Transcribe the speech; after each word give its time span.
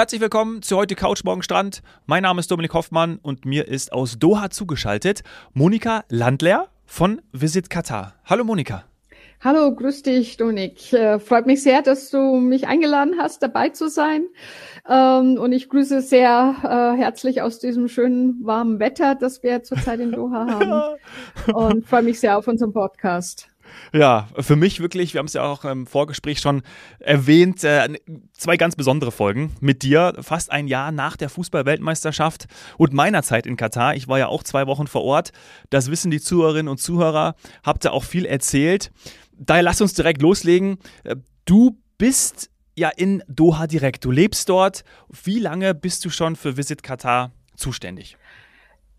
Herzlich 0.00 0.22
willkommen 0.22 0.62
zu 0.62 0.78
heute 0.78 0.94
Couch 0.94 1.24
Morgen 1.24 1.42
Strand. 1.42 1.82
Mein 2.06 2.22
Name 2.22 2.40
ist 2.40 2.50
Dominik 2.50 2.72
Hoffmann 2.72 3.18
und 3.20 3.44
mir 3.44 3.68
ist 3.68 3.92
aus 3.92 4.18
Doha 4.18 4.48
zugeschaltet 4.48 5.22
Monika 5.52 6.04
Landler 6.08 6.68
von 6.86 7.20
Visit 7.32 7.68
Qatar. 7.68 8.14
Hallo 8.24 8.42
Monika. 8.42 8.84
Hallo, 9.44 9.74
grüß 9.74 10.02
dich, 10.02 10.38
Dominik. 10.38 10.90
Äh, 10.94 11.18
freut 11.18 11.44
mich 11.44 11.62
sehr, 11.62 11.82
dass 11.82 12.08
du 12.08 12.36
mich 12.36 12.66
eingeladen 12.66 13.16
hast, 13.18 13.42
dabei 13.42 13.68
zu 13.68 13.90
sein. 13.90 14.24
Ähm, 14.88 15.36
und 15.38 15.52
ich 15.52 15.68
grüße 15.68 16.00
sehr 16.00 16.54
äh, 16.62 16.98
herzlich 16.98 17.42
aus 17.42 17.58
diesem 17.58 17.86
schönen, 17.86 18.40
warmen 18.42 18.80
Wetter, 18.80 19.14
das 19.16 19.42
wir 19.42 19.62
zurzeit 19.62 20.00
in 20.00 20.12
Doha 20.12 20.46
haben. 20.46 20.98
und 21.54 21.86
freue 21.86 22.04
mich 22.04 22.20
sehr 22.20 22.38
auf 22.38 22.48
unseren 22.48 22.72
Podcast. 22.72 23.49
Ja, 23.92 24.28
für 24.38 24.56
mich 24.56 24.80
wirklich, 24.80 25.14
wir 25.14 25.18
haben 25.18 25.26
es 25.26 25.32
ja 25.32 25.42
auch 25.42 25.64
im 25.64 25.86
Vorgespräch 25.86 26.40
schon 26.40 26.62
erwähnt, 26.98 27.64
äh, 27.64 27.88
zwei 28.32 28.56
ganz 28.56 28.76
besondere 28.76 29.12
Folgen 29.12 29.52
mit 29.60 29.82
dir, 29.82 30.14
fast 30.20 30.52
ein 30.52 30.68
Jahr 30.68 30.92
nach 30.92 31.16
der 31.16 31.28
Fußball-Weltmeisterschaft 31.28 32.46
und 32.78 32.92
meiner 32.92 33.22
Zeit 33.22 33.46
in 33.46 33.56
Katar. 33.56 33.94
Ich 33.94 34.08
war 34.08 34.18
ja 34.18 34.28
auch 34.28 34.42
zwei 34.42 34.66
Wochen 34.66 34.86
vor 34.86 35.02
Ort. 35.02 35.32
Das 35.70 35.90
wissen 35.90 36.10
die 36.10 36.20
Zuhörerinnen 36.20 36.68
und 36.68 36.78
Zuhörer. 36.78 37.34
Habt 37.62 37.84
ihr 37.84 37.92
auch 37.92 38.04
viel 38.04 38.26
erzählt. 38.26 38.90
Daher 39.32 39.62
lass 39.62 39.80
uns 39.80 39.94
direkt 39.94 40.22
loslegen. 40.22 40.78
Äh, 41.04 41.16
du 41.44 41.78
bist 41.98 42.50
ja 42.76 42.88
in 42.88 43.22
Doha 43.28 43.66
direkt. 43.66 44.04
Du 44.04 44.10
lebst 44.10 44.48
dort. 44.48 44.84
Wie 45.24 45.38
lange 45.38 45.74
bist 45.74 46.04
du 46.04 46.10
schon 46.10 46.36
für 46.36 46.56
Visit 46.56 46.82
Katar 46.82 47.32
zuständig? 47.56 48.16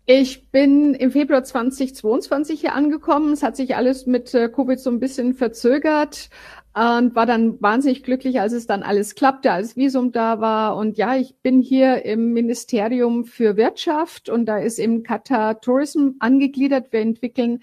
Ich 0.04 0.50
bin 0.50 0.94
im 0.94 1.12
Februar 1.12 1.44
2022 1.44 2.60
hier 2.60 2.74
angekommen. 2.74 3.32
Es 3.32 3.44
hat 3.44 3.54
sich 3.56 3.76
alles 3.76 4.04
mit 4.06 4.34
äh, 4.34 4.48
Covid 4.48 4.80
so 4.80 4.90
ein 4.90 4.98
bisschen 4.98 5.34
verzögert 5.34 6.28
und 6.74 7.14
war 7.14 7.26
dann 7.26 7.60
wahnsinnig 7.60 8.02
glücklich, 8.02 8.40
als 8.40 8.52
es 8.52 8.66
dann 8.66 8.82
alles 8.82 9.14
klappte, 9.14 9.52
als 9.52 9.76
Visum 9.76 10.10
da 10.10 10.40
war. 10.40 10.76
Und 10.76 10.96
ja, 10.96 11.16
ich 11.16 11.36
bin 11.42 11.60
hier 11.60 12.04
im 12.04 12.32
Ministerium 12.32 13.26
für 13.26 13.56
Wirtschaft 13.56 14.28
und 14.28 14.46
da 14.46 14.58
ist 14.58 14.78
im 14.78 15.02
Qatar 15.02 15.60
Tourism 15.60 16.12
angegliedert. 16.18 16.92
Wir 16.92 17.00
entwickeln 17.00 17.62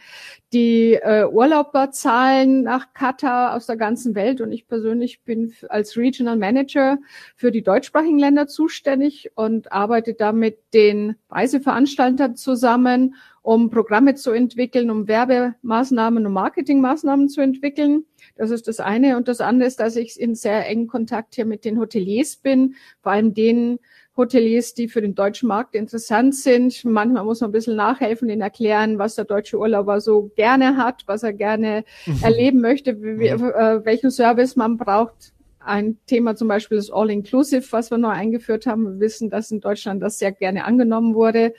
die 0.53 0.93
äh, 0.93 1.25
Urlauberzahlen 1.25 2.63
nach 2.63 2.93
Katar 2.93 3.55
aus 3.55 3.67
der 3.67 3.77
ganzen 3.77 4.15
Welt 4.15 4.41
und 4.41 4.51
ich 4.51 4.67
persönlich 4.67 5.23
bin 5.23 5.53
als 5.69 5.95
Regional 5.95 6.37
Manager 6.37 6.97
für 7.35 7.51
die 7.51 7.61
deutschsprachigen 7.61 8.17
Länder 8.17 8.47
zuständig 8.47 9.31
und 9.35 9.71
arbeite 9.71 10.15
da 10.15 10.31
mit 10.31 10.57
den 10.73 11.15
Reiseveranstaltern 11.29 12.35
zusammen, 12.35 13.15
um 13.41 13.69
Programme 13.69 14.15
zu 14.15 14.31
entwickeln, 14.31 14.89
um 14.89 15.07
Werbemaßnahmen 15.07 16.25
und 16.25 16.33
Marketingmaßnahmen 16.33 17.29
zu 17.29 17.41
entwickeln. 17.41 18.05
Das 18.35 18.51
ist 18.51 18.67
das 18.67 18.79
eine. 18.79 19.17
Und 19.17 19.27
das 19.27 19.41
andere 19.41 19.67
ist, 19.67 19.79
dass 19.79 19.95
ich 19.95 20.19
in 20.19 20.35
sehr 20.35 20.67
engen 20.67 20.87
Kontakt 20.87 21.35
hier 21.35 21.45
mit 21.45 21.63
den 21.63 21.79
Hoteliers 21.79 22.37
bin, 22.37 22.75
vor 23.01 23.11
allem 23.11 23.33
denen, 23.33 23.79
Hoteliers, 24.19 24.73
die 24.75 24.87
für 24.87 25.01
den 25.01 25.15
deutschen 25.15 25.47
Markt 25.47 25.73
interessant 25.73 26.35
sind. 26.35 26.85
Manchmal 26.85 27.23
muss 27.23 27.41
man 27.41 27.49
ein 27.49 27.53
bisschen 27.53 27.75
nachhelfen, 27.75 28.27
denen 28.27 28.41
erklären, 28.41 28.99
was 28.99 29.15
der 29.15 29.25
deutsche 29.25 29.57
Urlauber 29.57 30.01
so 30.01 30.29
gerne 30.35 30.77
hat, 30.77 31.03
was 31.07 31.23
er 31.23 31.33
gerne 31.33 31.83
mhm. 32.05 32.19
erleben 32.21 32.61
möchte, 32.61 33.01
wie, 33.01 33.33
mhm. 33.33 33.45
äh, 33.45 33.85
welchen 33.85 34.11
Service 34.11 34.55
man 34.55 34.77
braucht. 34.77 35.33
Ein 35.59 35.97
Thema 36.05 36.35
zum 36.35 36.47
Beispiel 36.47 36.77
ist 36.77 36.91
All-Inclusive, 36.91 37.65
was 37.71 37.91
wir 37.91 37.97
neu 37.97 38.09
eingeführt 38.09 38.65
haben. 38.65 38.83
Wir 38.85 38.99
wissen, 38.99 39.29
dass 39.29 39.51
in 39.51 39.61
Deutschland 39.61 40.03
das 40.03 40.19
sehr 40.19 40.31
gerne 40.31 40.65
angenommen 40.65 41.15
wurde 41.15 41.53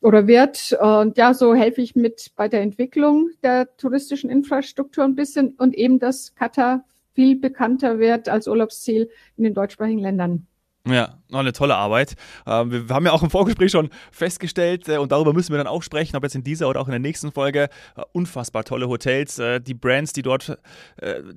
oder 0.00 0.26
wird. 0.26 0.76
Und 0.80 1.16
ja, 1.16 1.34
so 1.34 1.54
helfe 1.54 1.80
ich 1.80 1.94
mit 1.94 2.32
bei 2.36 2.48
der 2.48 2.62
Entwicklung 2.62 3.30
der 3.42 3.76
touristischen 3.76 4.30
Infrastruktur 4.30 5.04
ein 5.04 5.14
bisschen 5.14 5.54
und 5.58 5.74
eben, 5.74 5.98
dass 5.98 6.34
Katar 6.34 6.84
viel 7.14 7.36
bekannter 7.36 7.98
wird 7.98 8.28
als 8.28 8.46
Urlaubsziel 8.46 9.10
in 9.36 9.44
den 9.44 9.54
deutschsprachigen 9.54 9.98
Ländern. 9.98 10.46
Ja, 10.88 11.18
noch 11.28 11.40
eine 11.40 11.52
tolle 11.52 11.76
Arbeit. 11.76 12.14
Ähm, 12.46 12.88
wir 12.88 12.94
haben 12.94 13.04
ja 13.04 13.12
auch 13.12 13.22
im 13.22 13.30
Vorgespräch 13.30 13.70
schon 13.70 13.90
festgestellt, 14.10 14.88
äh, 14.88 14.96
und 14.96 15.12
darüber 15.12 15.32
müssen 15.32 15.52
wir 15.52 15.58
dann 15.58 15.66
auch 15.66 15.82
sprechen, 15.82 16.16
ob 16.16 16.22
jetzt 16.22 16.34
in 16.34 16.44
dieser 16.44 16.68
oder 16.68 16.80
auch 16.80 16.86
in 16.86 16.92
der 16.92 17.00
nächsten 17.00 17.32
Folge, 17.32 17.68
äh, 17.96 18.02
unfassbar 18.12 18.64
tolle 18.64 18.88
Hotels. 18.88 19.38
Äh, 19.38 19.60
die 19.60 19.74
Brands, 19.74 20.12
die 20.12 20.22
dort 20.22 20.58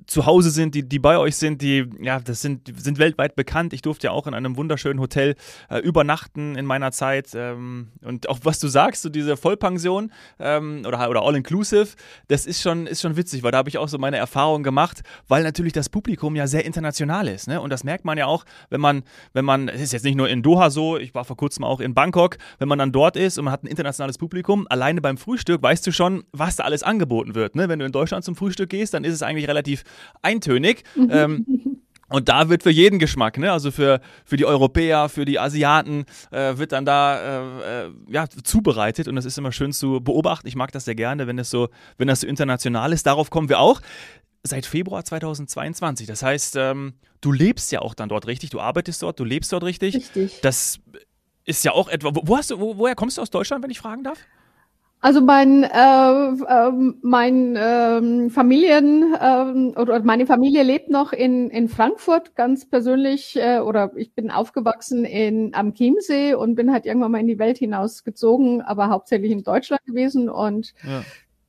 zu 0.06 0.26
Hause 0.26 0.50
sind, 0.50 0.74
die, 0.74 0.88
die 0.88 0.98
bei 0.98 1.18
euch 1.18 1.36
sind, 1.36 1.62
die, 1.62 1.88
ja, 2.00 2.20
das 2.20 2.40
sind, 2.40 2.72
sind 2.76 2.98
weltweit 2.98 3.36
bekannt. 3.36 3.72
Ich 3.72 3.82
durfte 3.82 4.08
ja 4.08 4.10
auch 4.10 4.26
in 4.26 4.34
einem 4.34 4.56
wunderschönen 4.56 5.00
Hotel 5.00 5.34
übernachten 5.82 6.56
in 6.56 6.66
meiner 6.66 6.92
Zeit. 6.92 7.28
Ähm, 7.34 7.88
und 8.02 8.28
auch 8.28 8.40
was 8.42 8.58
du 8.58 8.68
sagst, 8.68 9.02
so 9.02 9.08
diese 9.08 9.36
Vollpension 9.36 10.12
ähm, 10.38 10.82
oder, 10.86 11.08
oder 11.10 11.22
All-Inclusive, 11.22 11.88
das 12.28 12.46
ist 12.46 12.62
schon, 12.62 12.86
ist 12.86 13.02
schon 13.02 13.16
witzig, 13.16 13.42
weil 13.42 13.52
da 13.52 13.58
habe 13.58 13.68
ich 13.68 13.78
auch 13.78 13.88
so 13.88 13.98
meine 13.98 14.16
Erfahrungen 14.16 14.64
gemacht, 14.64 15.02
weil 15.28 15.42
natürlich 15.42 15.72
das 15.72 15.88
Publikum 15.88 16.36
ja 16.36 16.46
sehr 16.46 16.64
international 16.64 17.28
ist. 17.28 17.48
Ne? 17.48 17.60
Und 17.60 17.70
das 17.70 17.84
merkt 17.84 18.04
man 18.04 18.18
ja 18.18 18.26
auch, 18.26 18.44
wenn 18.70 18.80
man, 18.80 19.02
wenn 19.32 19.41
wenn 19.42 19.46
man, 19.46 19.68
es 19.68 19.80
ist 19.80 19.92
jetzt 19.92 20.04
nicht 20.04 20.14
nur 20.14 20.28
in 20.28 20.42
Doha 20.42 20.70
so, 20.70 20.96
ich 20.96 21.14
war 21.16 21.24
vor 21.24 21.36
kurzem 21.36 21.64
auch 21.64 21.80
in 21.80 21.94
Bangkok, 21.94 22.38
wenn 22.58 22.68
man 22.68 22.78
dann 22.78 22.92
dort 22.92 23.16
ist 23.16 23.38
und 23.38 23.46
man 23.46 23.52
hat 23.52 23.64
ein 23.64 23.66
internationales 23.66 24.16
Publikum, 24.16 24.68
alleine 24.70 25.00
beim 25.00 25.16
Frühstück 25.16 25.60
weißt 25.62 25.84
du 25.84 25.90
schon, 25.90 26.22
was 26.30 26.56
da 26.56 26.62
alles 26.62 26.84
angeboten 26.84 27.34
wird. 27.34 27.56
Ne? 27.56 27.68
Wenn 27.68 27.80
du 27.80 27.84
in 27.84 27.90
Deutschland 27.90 28.24
zum 28.24 28.36
Frühstück 28.36 28.70
gehst, 28.70 28.94
dann 28.94 29.02
ist 29.02 29.14
es 29.14 29.22
eigentlich 29.22 29.48
relativ 29.48 29.82
eintönig. 30.22 30.84
Mhm. 30.94 31.08
ähm, 31.10 31.46
und 32.08 32.28
da 32.28 32.50
wird 32.50 32.62
für 32.62 32.70
jeden 32.70 32.98
Geschmack, 32.98 33.38
ne? 33.38 33.50
also 33.50 33.70
für, 33.70 34.00
für 34.26 34.36
die 34.36 34.44
Europäer, 34.44 35.08
für 35.08 35.24
die 35.24 35.40
Asiaten, 35.40 36.04
äh, 36.30 36.58
wird 36.58 36.72
dann 36.72 36.84
da 36.84 37.16
äh, 37.16 37.86
äh, 37.86 37.90
ja, 38.08 38.26
zubereitet 38.28 39.08
und 39.08 39.16
das 39.16 39.24
ist 39.24 39.38
immer 39.38 39.50
schön 39.50 39.72
zu 39.72 40.00
beobachten. 40.00 40.46
Ich 40.46 40.54
mag 40.54 40.70
das 40.72 40.84
sehr 40.84 40.94
gerne, 40.94 41.26
wenn 41.26 41.38
das 41.38 41.50
so, 41.50 41.68
wenn 41.96 42.08
das 42.08 42.20
so 42.20 42.26
international 42.26 42.92
ist. 42.92 43.06
Darauf 43.06 43.30
kommen 43.30 43.48
wir 43.48 43.58
auch 43.58 43.80
seit 44.42 44.66
Februar 44.66 45.04
2022. 45.04 46.06
Das 46.06 46.22
heißt, 46.22 46.56
ähm, 46.56 46.94
du 47.20 47.32
lebst 47.32 47.72
ja 47.72 47.80
auch 47.80 47.94
dann 47.94 48.08
dort 48.08 48.26
richtig, 48.26 48.50
du 48.50 48.60
arbeitest 48.60 49.02
dort, 49.02 49.18
du 49.18 49.24
lebst 49.24 49.52
dort 49.52 49.64
richtig. 49.64 49.96
Richtig. 49.96 50.40
Das 50.42 50.80
ist 51.44 51.64
ja 51.64 51.72
auch 51.72 51.88
etwa. 51.88 52.10
Wo 52.14 52.36
hast 52.36 52.50
du, 52.50 52.60
wo, 52.60 52.78
woher 52.78 52.94
kommst 52.94 53.18
du 53.18 53.22
aus 53.22 53.30
Deutschland, 53.30 53.62
wenn 53.62 53.70
ich 53.70 53.78
fragen 53.78 54.04
darf? 54.04 54.18
Also 55.04 55.20
mein, 55.20 55.64
äh, 55.64 55.68
äh, 55.68 56.70
mein 57.02 57.56
äh, 57.56 58.30
Familien 58.30 59.12
äh, 59.14 59.76
oder 59.76 60.00
meine 60.04 60.26
Familie 60.26 60.62
lebt 60.62 60.90
noch 60.90 61.12
in, 61.12 61.50
in 61.50 61.68
Frankfurt 61.68 62.36
ganz 62.36 62.70
persönlich 62.70 63.34
äh, 63.34 63.58
oder 63.58 63.90
ich 63.96 64.14
bin 64.14 64.30
aufgewachsen 64.30 65.04
in 65.04 65.54
am 65.56 65.74
Chiemsee 65.74 66.34
und 66.34 66.54
bin 66.54 66.72
halt 66.72 66.86
irgendwann 66.86 67.10
mal 67.10 67.18
in 67.18 67.26
die 67.26 67.40
Welt 67.40 67.58
hinausgezogen, 67.58 68.62
aber 68.62 68.90
hauptsächlich 68.90 69.32
in 69.32 69.42
Deutschland 69.42 69.84
gewesen 69.86 70.28
und 70.28 70.72
ja 70.84 71.02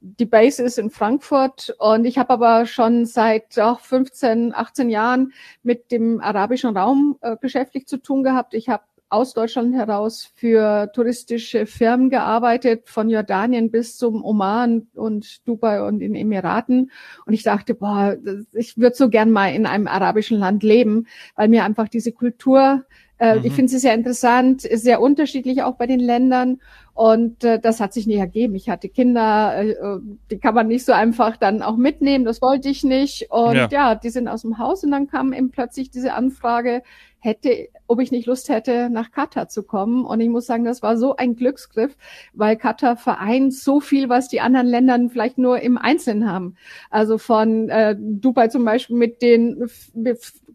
die 0.03 0.25
Base 0.25 0.61
ist 0.61 0.77
in 0.77 0.89
Frankfurt 0.89 1.73
und 1.79 2.03
ich 2.03 2.17
habe 2.17 2.31
aber 2.31 2.65
schon 2.65 3.05
seit 3.05 3.57
auch 3.57 3.79
15, 3.79 4.53
18 4.53 4.89
Jahren 4.89 5.31
mit 5.63 5.91
dem 5.91 6.19
arabischen 6.19 6.75
Raum 6.75 7.17
äh, 7.21 7.37
beschäftigt 7.37 7.87
zu 7.87 7.97
tun 7.97 8.21
gehabt. 8.21 8.53
Ich 8.53 8.67
habe 8.67 8.83
aus 9.07 9.33
Deutschland 9.33 9.75
heraus 9.75 10.29
für 10.35 10.91
touristische 10.91 11.67
Firmen 11.67 12.09
gearbeitet, 12.09 12.89
von 12.89 13.09
Jordanien 13.09 13.71
bis 13.71 13.95
zum 13.95 14.25
Oman 14.25 14.87
und 14.95 15.47
Dubai 15.47 15.83
und 15.83 16.01
in 16.01 16.15
Emiraten. 16.15 16.91
Und 17.25 17.33
ich 17.33 17.43
dachte, 17.43 17.75
boah, 17.75 18.17
ich 18.51 18.77
würde 18.77 18.95
so 18.95 19.09
gern 19.09 19.31
mal 19.31 19.53
in 19.53 19.67
einem 19.67 19.87
arabischen 19.87 20.39
Land 20.39 20.63
leben, 20.63 21.05
weil 21.35 21.47
mir 21.47 21.63
einfach 21.63 21.87
diese 21.87 22.11
Kultur 22.11 22.83
äh, 23.23 23.39
mhm. 23.39 23.45
Ich 23.45 23.53
finde 23.53 23.71
sie 23.71 23.79
sehr 23.79 23.93
interessant, 23.93 24.61
sehr 24.61 24.99
unterschiedlich 24.99 25.63
auch 25.63 25.75
bei 25.75 25.87
den 25.87 26.01
Ländern. 26.01 26.59
Und 26.93 27.43
äh, 27.45 27.57
das 27.57 27.79
hat 27.79 27.93
sich 27.93 28.05
nie 28.05 28.17
ergeben. 28.17 28.53
Ich 28.55 28.69
hatte 28.69 28.89
Kinder, 28.89 29.55
äh, 29.55 29.69
äh, 29.71 29.99
die 30.29 30.39
kann 30.39 30.53
man 30.53 30.67
nicht 30.67 30.83
so 30.83 30.91
einfach 30.91 31.37
dann 31.37 31.61
auch 31.61 31.77
mitnehmen. 31.77 32.25
Das 32.25 32.41
wollte 32.41 32.67
ich 32.67 32.83
nicht. 32.83 33.31
Und 33.31 33.55
ja. 33.55 33.69
ja, 33.71 33.95
die 33.95 34.09
sind 34.09 34.27
aus 34.27 34.41
dem 34.41 34.57
Haus 34.57 34.83
und 34.83 34.91
dann 34.91 35.07
kam 35.07 35.31
eben 35.31 35.51
plötzlich 35.51 35.89
diese 35.89 36.13
Anfrage, 36.13 36.83
hätte, 37.23 37.69
ob 37.87 38.01
ich 38.01 38.11
nicht 38.11 38.25
Lust 38.25 38.49
hätte, 38.49 38.89
nach 38.89 39.11
Katar 39.11 39.47
zu 39.47 39.63
kommen. 39.63 40.05
Und 40.05 40.19
ich 40.19 40.29
muss 40.29 40.45
sagen, 40.45 40.65
das 40.65 40.81
war 40.81 40.97
so 40.97 41.15
ein 41.15 41.35
Glücksgriff, 41.35 41.95
weil 42.33 42.57
Katar 42.57 42.97
vereint 42.97 43.53
so 43.53 43.79
viel, 43.79 44.09
was 44.09 44.27
die 44.27 44.41
anderen 44.41 44.67
Länder 44.67 44.99
vielleicht 45.09 45.37
nur 45.37 45.61
im 45.61 45.77
Einzelnen 45.77 46.29
haben. 46.29 46.55
Also 46.89 47.17
von 47.17 47.69
äh, 47.69 47.95
Dubai 47.97 48.49
zum 48.49 48.65
Beispiel 48.65 48.97
mit 48.97 49.21
den 49.21 49.69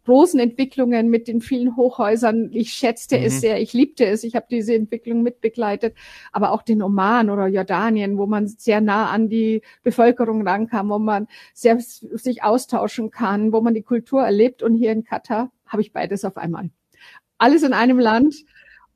großen 0.05 0.41
Entwicklungen, 0.41 1.09
mit 1.09 1.29
den 1.29 1.43
vielen 1.43 1.76
Hochhäusern. 1.76 2.50
Ich 2.53 2.73
schätzte 2.73 3.19
mhm. 3.19 3.25
es 3.25 3.41
sehr, 3.41 3.61
ich 3.61 3.75
liebte 3.75 4.06
es. 4.06 4.25
Ich 4.25 4.35
habe 4.37 4.47
diese 4.50 4.75
Entwicklung 4.75 5.23
mitbegleitet. 5.23 5.94
Aber 6.32 6.53
auch 6.53 6.62
den 6.62 6.82
Oman 6.82 7.29
oder 7.29 7.47
Jordanien, 7.47 8.17
wo 8.17 8.26
man 8.26 8.47
sehr 8.47 8.81
nah 8.81 9.11
an 9.11 9.29
die 9.29 9.61
Bevölkerung 9.82 10.47
rankam, 10.47 10.88
wo 10.88 10.99
man 10.99 11.29
sehr 11.53 11.79
sich 11.79 12.43
austauschen 12.43 13.11
kann, 13.11 13.53
wo 13.53 13.61
man 13.61 13.75
die 13.75 13.82
Kultur 13.82 14.23
erlebt. 14.23 14.62
Und 14.62 14.76
hier 14.76 14.93
in 14.93 15.05
Katar 15.05 15.50
habe 15.69 15.82
ich 15.82 15.93
beides 15.93 16.25
auf 16.25 16.37
einmal. 16.37 16.70
Alles 17.38 17.62
in 17.62 17.73
einem 17.73 17.99
Land. 17.99 18.35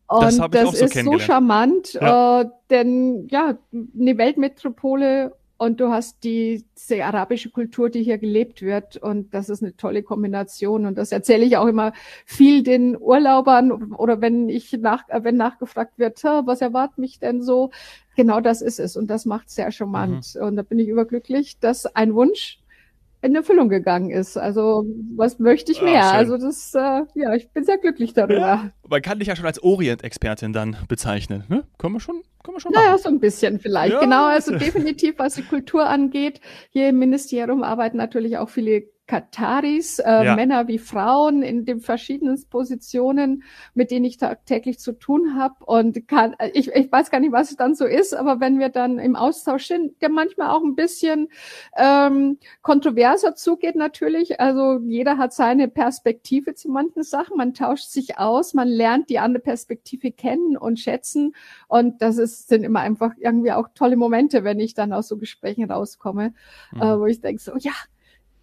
Und 0.08 0.22
das, 0.22 0.36
das 0.50 0.78
so 0.78 0.84
ist 0.84 1.04
so 1.04 1.18
charmant, 1.18 1.94
ja. 1.94 2.42
Äh, 2.42 2.50
denn 2.70 3.28
ja, 3.28 3.56
eine 3.72 4.18
Weltmetropole 4.18 5.32
und 5.62 5.78
du 5.78 5.90
hast 5.90 6.24
die, 6.24 6.64
diese 6.76 7.04
arabische 7.04 7.48
Kultur, 7.50 7.88
die 7.88 8.02
hier 8.02 8.18
gelebt 8.18 8.62
wird. 8.62 8.96
Und 8.96 9.32
das 9.32 9.48
ist 9.48 9.62
eine 9.62 9.76
tolle 9.76 10.02
Kombination. 10.02 10.86
Und 10.86 10.98
das 10.98 11.12
erzähle 11.12 11.44
ich 11.44 11.56
auch 11.56 11.68
immer 11.68 11.92
viel 12.26 12.64
den 12.64 13.00
Urlaubern 13.00 13.92
oder 13.92 14.20
wenn 14.20 14.48
ich 14.48 14.72
nach, 14.72 15.04
wenn 15.08 15.36
nachgefragt 15.36 16.00
wird, 16.00 16.22
was 16.24 16.62
erwartet 16.62 16.98
mich 16.98 17.20
denn 17.20 17.42
so? 17.42 17.70
Genau 18.16 18.40
das 18.40 18.60
ist 18.60 18.80
es. 18.80 18.96
Und 18.96 19.06
das 19.06 19.24
macht 19.24 19.50
sehr 19.50 19.70
charmant. 19.70 20.34
Mhm. 20.34 20.42
Und 20.42 20.56
da 20.56 20.62
bin 20.62 20.80
ich 20.80 20.88
überglücklich, 20.88 21.60
dass 21.60 21.86
ein 21.86 22.14
Wunsch 22.16 22.58
in 23.22 23.34
Erfüllung 23.36 23.68
gegangen 23.68 24.10
ist. 24.10 24.36
Also 24.36 24.84
was 25.16 25.38
möchte 25.38 25.72
ich 25.72 25.80
ah, 25.80 25.84
mehr? 25.84 26.04
Ah, 26.04 26.12
also 26.12 26.36
das, 26.36 26.74
äh, 26.74 27.02
ja, 27.14 27.34
ich 27.34 27.50
bin 27.50 27.64
sehr 27.64 27.78
glücklich 27.78 28.12
darüber. 28.12 28.34
Ja, 28.34 28.70
man 28.88 29.00
kann 29.00 29.20
dich 29.20 29.28
ja 29.28 29.36
schon 29.36 29.46
als 29.46 29.62
Orient-Expertin 29.62 30.52
dann 30.52 30.76
bezeichnen. 30.88 31.44
Ne? 31.48 31.64
Können 31.78 31.94
wir 31.94 32.00
schon, 32.00 32.22
können 32.42 32.56
wir 32.56 32.60
schon 32.60 32.72
Naja, 32.72 32.98
so 32.98 33.08
ein 33.08 33.20
bisschen 33.20 33.60
vielleicht. 33.60 33.94
Ja. 33.94 34.00
Genau, 34.00 34.26
also 34.26 34.56
definitiv, 34.58 35.18
was 35.18 35.36
die 35.36 35.42
Kultur 35.42 35.86
angeht. 35.88 36.40
Hier 36.70 36.88
im 36.88 36.98
Ministerium 36.98 37.62
arbeiten 37.62 37.96
natürlich 37.96 38.38
auch 38.38 38.50
viele 38.50 38.82
Kataris, 39.06 39.98
äh, 39.98 40.24
ja. 40.24 40.36
Männer 40.36 40.68
wie 40.68 40.78
Frauen 40.78 41.42
in 41.42 41.64
den 41.64 41.80
verschiedenen 41.80 42.40
Positionen, 42.48 43.42
mit 43.74 43.90
denen 43.90 44.04
ich 44.04 44.16
tagtäglich 44.16 44.78
zu 44.78 44.92
tun 44.92 45.36
habe. 45.36 45.56
Und 45.66 46.06
kann, 46.06 46.36
ich, 46.54 46.68
ich 46.68 46.90
weiß 46.90 47.10
gar 47.10 47.20
nicht, 47.20 47.32
was 47.32 47.50
es 47.50 47.56
dann 47.56 47.74
so 47.74 47.84
ist, 47.84 48.14
aber 48.14 48.40
wenn 48.40 48.58
wir 48.58 48.68
dann 48.68 48.98
im 48.98 49.16
Austausch 49.16 49.66
sind, 49.66 50.00
der 50.00 50.08
manchmal 50.08 50.50
auch 50.50 50.62
ein 50.62 50.76
bisschen 50.76 51.28
ähm, 51.76 52.38
kontroverser 52.62 53.34
zugeht 53.34 53.74
natürlich. 53.74 54.40
Also 54.40 54.80
jeder 54.86 55.18
hat 55.18 55.32
seine 55.32 55.68
Perspektive 55.68 56.54
zu 56.54 56.70
manchen 56.70 57.02
Sachen. 57.02 57.36
Man 57.36 57.54
tauscht 57.54 57.88
sich 57.88 58.18
aus, 58.18 58.54
man 58.54 58.68
lernt 58.68 59.10
die 59.10 59.18
andere 59.18 59.42
Perspektive 59.42 60.12
kennen 60.12 60.56
und 60.56 60.78
schätzen. 60.78 61.34
Und 61.66 62.02
das 62.02 62.18
ist, 62.18 62.48
sind 62.48 62.62
immer 62.62 62.80
einfach 62.80 63.12
irgendwie 63.18 63.52
auch 63.52 63.68
tolle 63.74 63.96
Momente, 63.96 64.44
wenn 64.44 64.60
ich 64.60 64.74
dann 64.74 64.92
aus 64.92 65.08
so 65.08 65.16
Gesprächen 65.18 65.70
rauskomme, 65.70 66.34
mhm. 66.72 66.80
äh, 66.80 66.98
wo 66.98 67.06
ich 67.06 67.20
denke 67.20 67.42
so, 67.42 67.56
ja, 67.58 67.72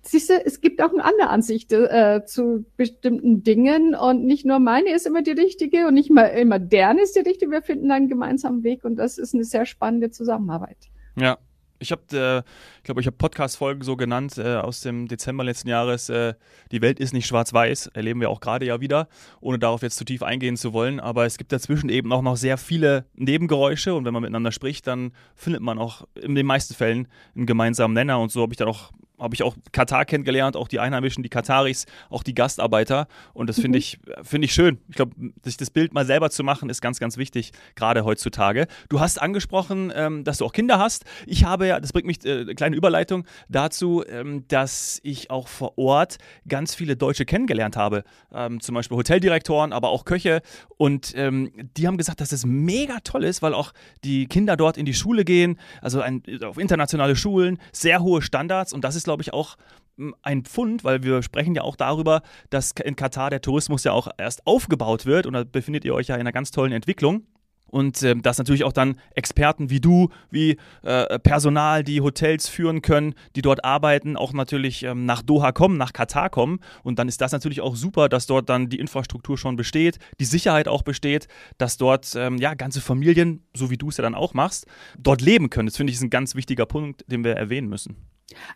siehst 0.01 0.29
du, 0.29 0.33
es 0.45 0.61
gibt 0.61 0.81
auch 0.81 0.91
eine 0.91 1.03
andere 1.03 1.29
Ansicht 1.29 1.71
äh, 1.73 2.23
zu 2.25 2.65
bestimmten 2.77 3.43
Dingen 3.43 3.95
und 3.95 4.25
nicht 4.25 4.45
nur 4.45 4.59
meine 4.59 4.91
ist 4.93 5.05
immer 5.05 5.21
die 5.21 5.31
richtige 5.31 5.87
und 5.87 5.93
nicht 5.93 6.09
mal 6.09 6.25
immer 6.25 6.59
deren 6.59 6.97
ist 6.97 7.15
die 7.15 7.21
richtige. 7.21 7.51
Wir 7.51 7.61
finden 7.61 7.91
einen 7.91 8.07
gemeinsamen 8.07 8.63
Weg 8.63 8.83
und 8.83 8.95
das 8.95 9.17
ist 9.17 9.33
eine 9.33 9.43
sehr 9.43 9.65
spannende 9.65 10.11
Zusammenarbeit. 10.11 10.77
Ja. 11.15 11.37
Ich 11.81 11.93
habe, 11.93 12.01
äh, 12.11 12.39
ich 12.77 12.83
glaube, 12.83 12.99
ich 12.99 13.07
habe 13.07 13.15
Podcast-Folgen 13.15 13.83
so 13.83 13.95
genannt 13.95 14.37
äh, 14.37 14.55
aus 14.55 14.81
dem 14.81 15.07
Dezember 15.07 15.45
letzten 15.45 15.69
Jahres. 15.69 16.09
Äh, 16.09 16.33
die 16.73 16.81
Welt 16.81 16.99
ist 16.99 17.13
nicht 17.13 17.25
schwarz-weiß, 17.25 17.91
erleben 17.93 18.19
wir 18.19 18.29
auch 18.29 18.41
gerade 18.41 18.65
ja 18.65 18.81
wieder, 18.81 19.07
ohne 19.39 19.59
darauf 19.59 19.81
jetzt 19.81 19.95
zu 19.95 20.03
tief 20.03 20.21
eingehen 20.21 20.57
zu 20.57 20.73
wollen. 20.73 20.99
Aber 20.99 21.25
es 21.25 21.37
gibt 21.37 21.53
dazwischen 21.53 21.89
eben 21.89 22.11
auch 22.11 22.21
noch 22.21 22.35
sehr 22.35 22.57
viele 22.57 23.05
Nebengeräusche 23.15 23.93
und 23.93 24.03
wenn 24.03 24.11
man 24.11 24.23
miteinander 24.23 24.51
spricht, 24.51 24.87
dann 24.87 25.13
findet 25.35 25.61
man 25.61 25.79
auch 25.79 26.05
in 26.15 26.35
den 26.35 26.45
meisten 26.45 26.73
Fällen 26.73 27.07
einen 27.33 27.45
gemeinsamen 27.45 27.93
Nenner. 27.93 28.19
Und 28.19 28.29
so 28.29 28.41
habe 28.41 28.51
ich 28.51 28.57
dann 28.57 28.67
auch 28.67 28.91
habe 29.19 29.35
ich 29.35 29.43
auch 29.43 29.55
Katar 29.71 30.05
kennengelernt, 30.05 30.55
auch 30.55 30.67
die 30.67 30.79
Einheimischen, 30.79 31.23
die 31.23 31.29
Kataris, 31.29 31.85
auch 32.09 32.23
die 32.23 32.33
Gastarbeiter. 32.33 33.07
Und 33.33 33.47
das 33.47 33.57
finde 33.57 33.77
mhm. 33.77 33.79
ich, 33.79 33.99
finde 34.23 34.45
ich 34.45 34.53
schön. 34.53 34.79
Ich 34.89 34.95
glaube, 34.95 35.15
sich 35.43 35.57
das 35.57 35.69
Bild 35.69 35.93
mal 35.93 36.05
selber 36.05 36.29
zu 36.29 36.43
machen, 36.43 36.69
ist 36.69 36.81
ganz, 36.81 36.99
ganz 36.99 37.17
wichtig, 37.17 37.51
gerade 37.75 38.05
heutzutage. 38.05 38.67
Du 38.89 38.99
hast 38.99 39.21
angesprochen, 39.21 39.91
ähm, 39.95 40.23
dass 40.23 40.37
du 40.37 40.45
auch 40.45 40.53
Kinder 40.53 40.79
hast. 40.79 41.05
Ich 41.25 41.43
habe 41.43 41.67
ja, 41.67 41.79
das 41.79 41.93
bringt 41.93 42.07
mich, 42.07 42.23
äh, 42.25 42.41
eine 42.41 42.55
kleine 42.55 42.75
Überleitung 42.75 43.25
dazu, 43.49 44.03
ähm, 44.07 44.45
dass 44.47 44.99
ich 45.03 45.29
auch 45.29 45.47
vor 45.47 45.77
Ort 45.77 46.17
ganz 46.47 46.75
viele 46.75 46.95
Deutsche 46.95 47.25
kennengelernt 47.25 47.75
habe. 47.77 48.03
Ähm, 48.33 48.59
zum 48.61 48.75
Beispiel 48.75 48.97
Hoteldirektoren, 48.97 49.73
aber 49.73 49.89
auch 49.89 50.05
Köche. 50.05 50.41
Und 50.77 51.13
ähm, 51.15 51.51
die 51.77 51.87
haben 51.87 51.97
gesagt, 51.97 52.21
dass 52.21 52.29
das 52.29 52.45
mega 52.45 52.99
toll 53.03 53.23
ist, 53.23 53.41
weil 53.41 53.53
auch 53.53 53.73
die 54.03 54.27
Kinder 54.27 54.55
dort 54.55 54.77
in 54.77 54.85
die 54.85 54.93
Schule 54.93 55.25
gehen, 55.25 55.59
also 55.81 56.01
ein, 56.01 56.23
auf 56.43 56.57
internationale 56.57 57.15
Schulen, 57.15 57.57
sehr 57.71 58.01
hohe 58.01 58.21
Standards. 58.21 58.73
Und 58.73 58.83
das 58.83 58.95
ist 58.95 59.07
glaube 59.09 59.23
ich, 59.23 59.33
auch 59.33 59.57
hm, 59.97 60.15
ein 60.21 60.43
Pfund, 60.43 60.83
weil 60.83 61.01
wir 61.01 61.23
sprechen 61.23 61.55
ja 61.55 61.63
auch 61.63 61.75
darüber, 61.75 62.21
dass 62.51 62.71
in 62.83 62.95
Katar 62.95 63.31
der 63.31 63.41
Tourismus 63.41 63.83
ja 63.83 63.91
auch 63.91 64.07
erst 64.17 64.45
aufgebaut 64.45 65.07
wird 65.07 65.25
und 65.25 65.33
da 65.33 65.43
befindet 65.43 65.83
ihr 65.83 65.95
euch 65.95 66.07
ja 66.07 66.15
in 66.15 66.21
einer 66.21 66.31
ganz 66.31 66.51
tollen 66.51 66.71
Entwicklung. 66.71 67.25
Und 67.71 68.01
äh, 68.01 68.15
dass 68.15 68.39
natürlich 68.39 68.63
auch 68.63 68.73
dann 68.73 68.99
Experten 69.13 69.69
wie 69.69 69.79
du, 69.79 70.09
wie 70.31 70.57
äh, 70.81 71.19
Personal, 71.19 71.83
die 71.83 72.01
Hotels 72.01 72.49
führen 72.49 72.81
können, 72.81 73.13
die 73.35 73.43
dort 73.43 73.63
arbeiten, 73.63 74.17
auch 74.17 74.33
natürlich 74.33 74.81
ähm, 74.83 75.05
nach 75.05 75.21
Doha 75.21 75.51
kommen, 75.51 75.77
nach 75.77 75.93
Katar 75.93 76.31
kommen. 76.31 76.59
Und 76.83 76.97
dann 76.97 77.07
ist 77.07 77.21
das 77.21 77.31
natürlich 77.31 77.61
auch 77.61 77.75
super, 77.75 78.09
dass 78.09 78.25
dort 78.25 78.49
dann 78.49 78.69
die 78.69 78.79
Infrastruktur 78.79 79.37
schon 79.37 79.55
besteht, 79.55 79.99
die 80.19 80.25
Sicherheit 80.25 80.67
auch 80.67 80.81
besteht, 80.81 81.27
dass 81.59 81.77
dort 81.77 82.15
ähm, 82.15 82.37
ja 82.37 82.55
ganze 82.55 82.81
Familien, 82.81 83.45
so 83.55 83.69
wie 83.69 83.77
du 83.77 83.89
es 83.89 83.97
ja 83.97 84.01
dann 84.01 84.15
auch 84.15 84.33
machst, 84.33 84.65
dort 84.97 85.21
leben 85.21 85.51
können. 85.51 85.67
Das 85.67 85.77
finde 85.77 85.91
ich 85.91 85.97
ist 85.97 86.03
ein 86.03 86.09
ganz 86.09 86.33
wichtiger 86.33 86.65
Punkt, 86.65 87.05
den 87.07 87.23
wir 87.23 87.33
erwähnen 87.33 87.69
müssen. 87.69 87.97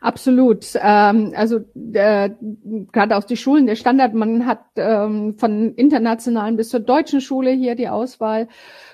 Absolut. 0.02 0.66
Ähm, 0.82 1.34
also 1.36 1.60
äh, 1.94 2.30
gerade 2.92 3.18
auch 3.18 3.24
die 3.24 3.38
Schulen, 3.38 3.66
der 3.66 3.76
Standard, 3.76 4.14
man 4.14 4.46
hat 4.46 4.66
ähm, 4.76 5.38
von 5.38 5.74
internationalen 5.76 6.58
bis 6.58 6.70
zur 6.70 6.80
deutschen 6.80 7.22
Schule 7.22 7.52
hier 7.52 7.76
die 7.76 7.90
Auswahl. 7.90 8.48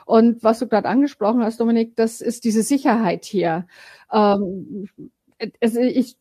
Und 0.06 0.44
was 0.44 0.60
du 0.60 0.68
gerade 0.68 0.88
angesprochen 0.88 1.44
hast, 1.44 1.60
Dominik, 1.60 1.96
das 1.96 2.22
ist 2.22 2.44
diese 2.44 2.64
Sicherheit 2.64 3.26
hier. 3.26 3.68
Ähm, 4.12 4.90
also 5.62 5.80
ich, 5.80 6.18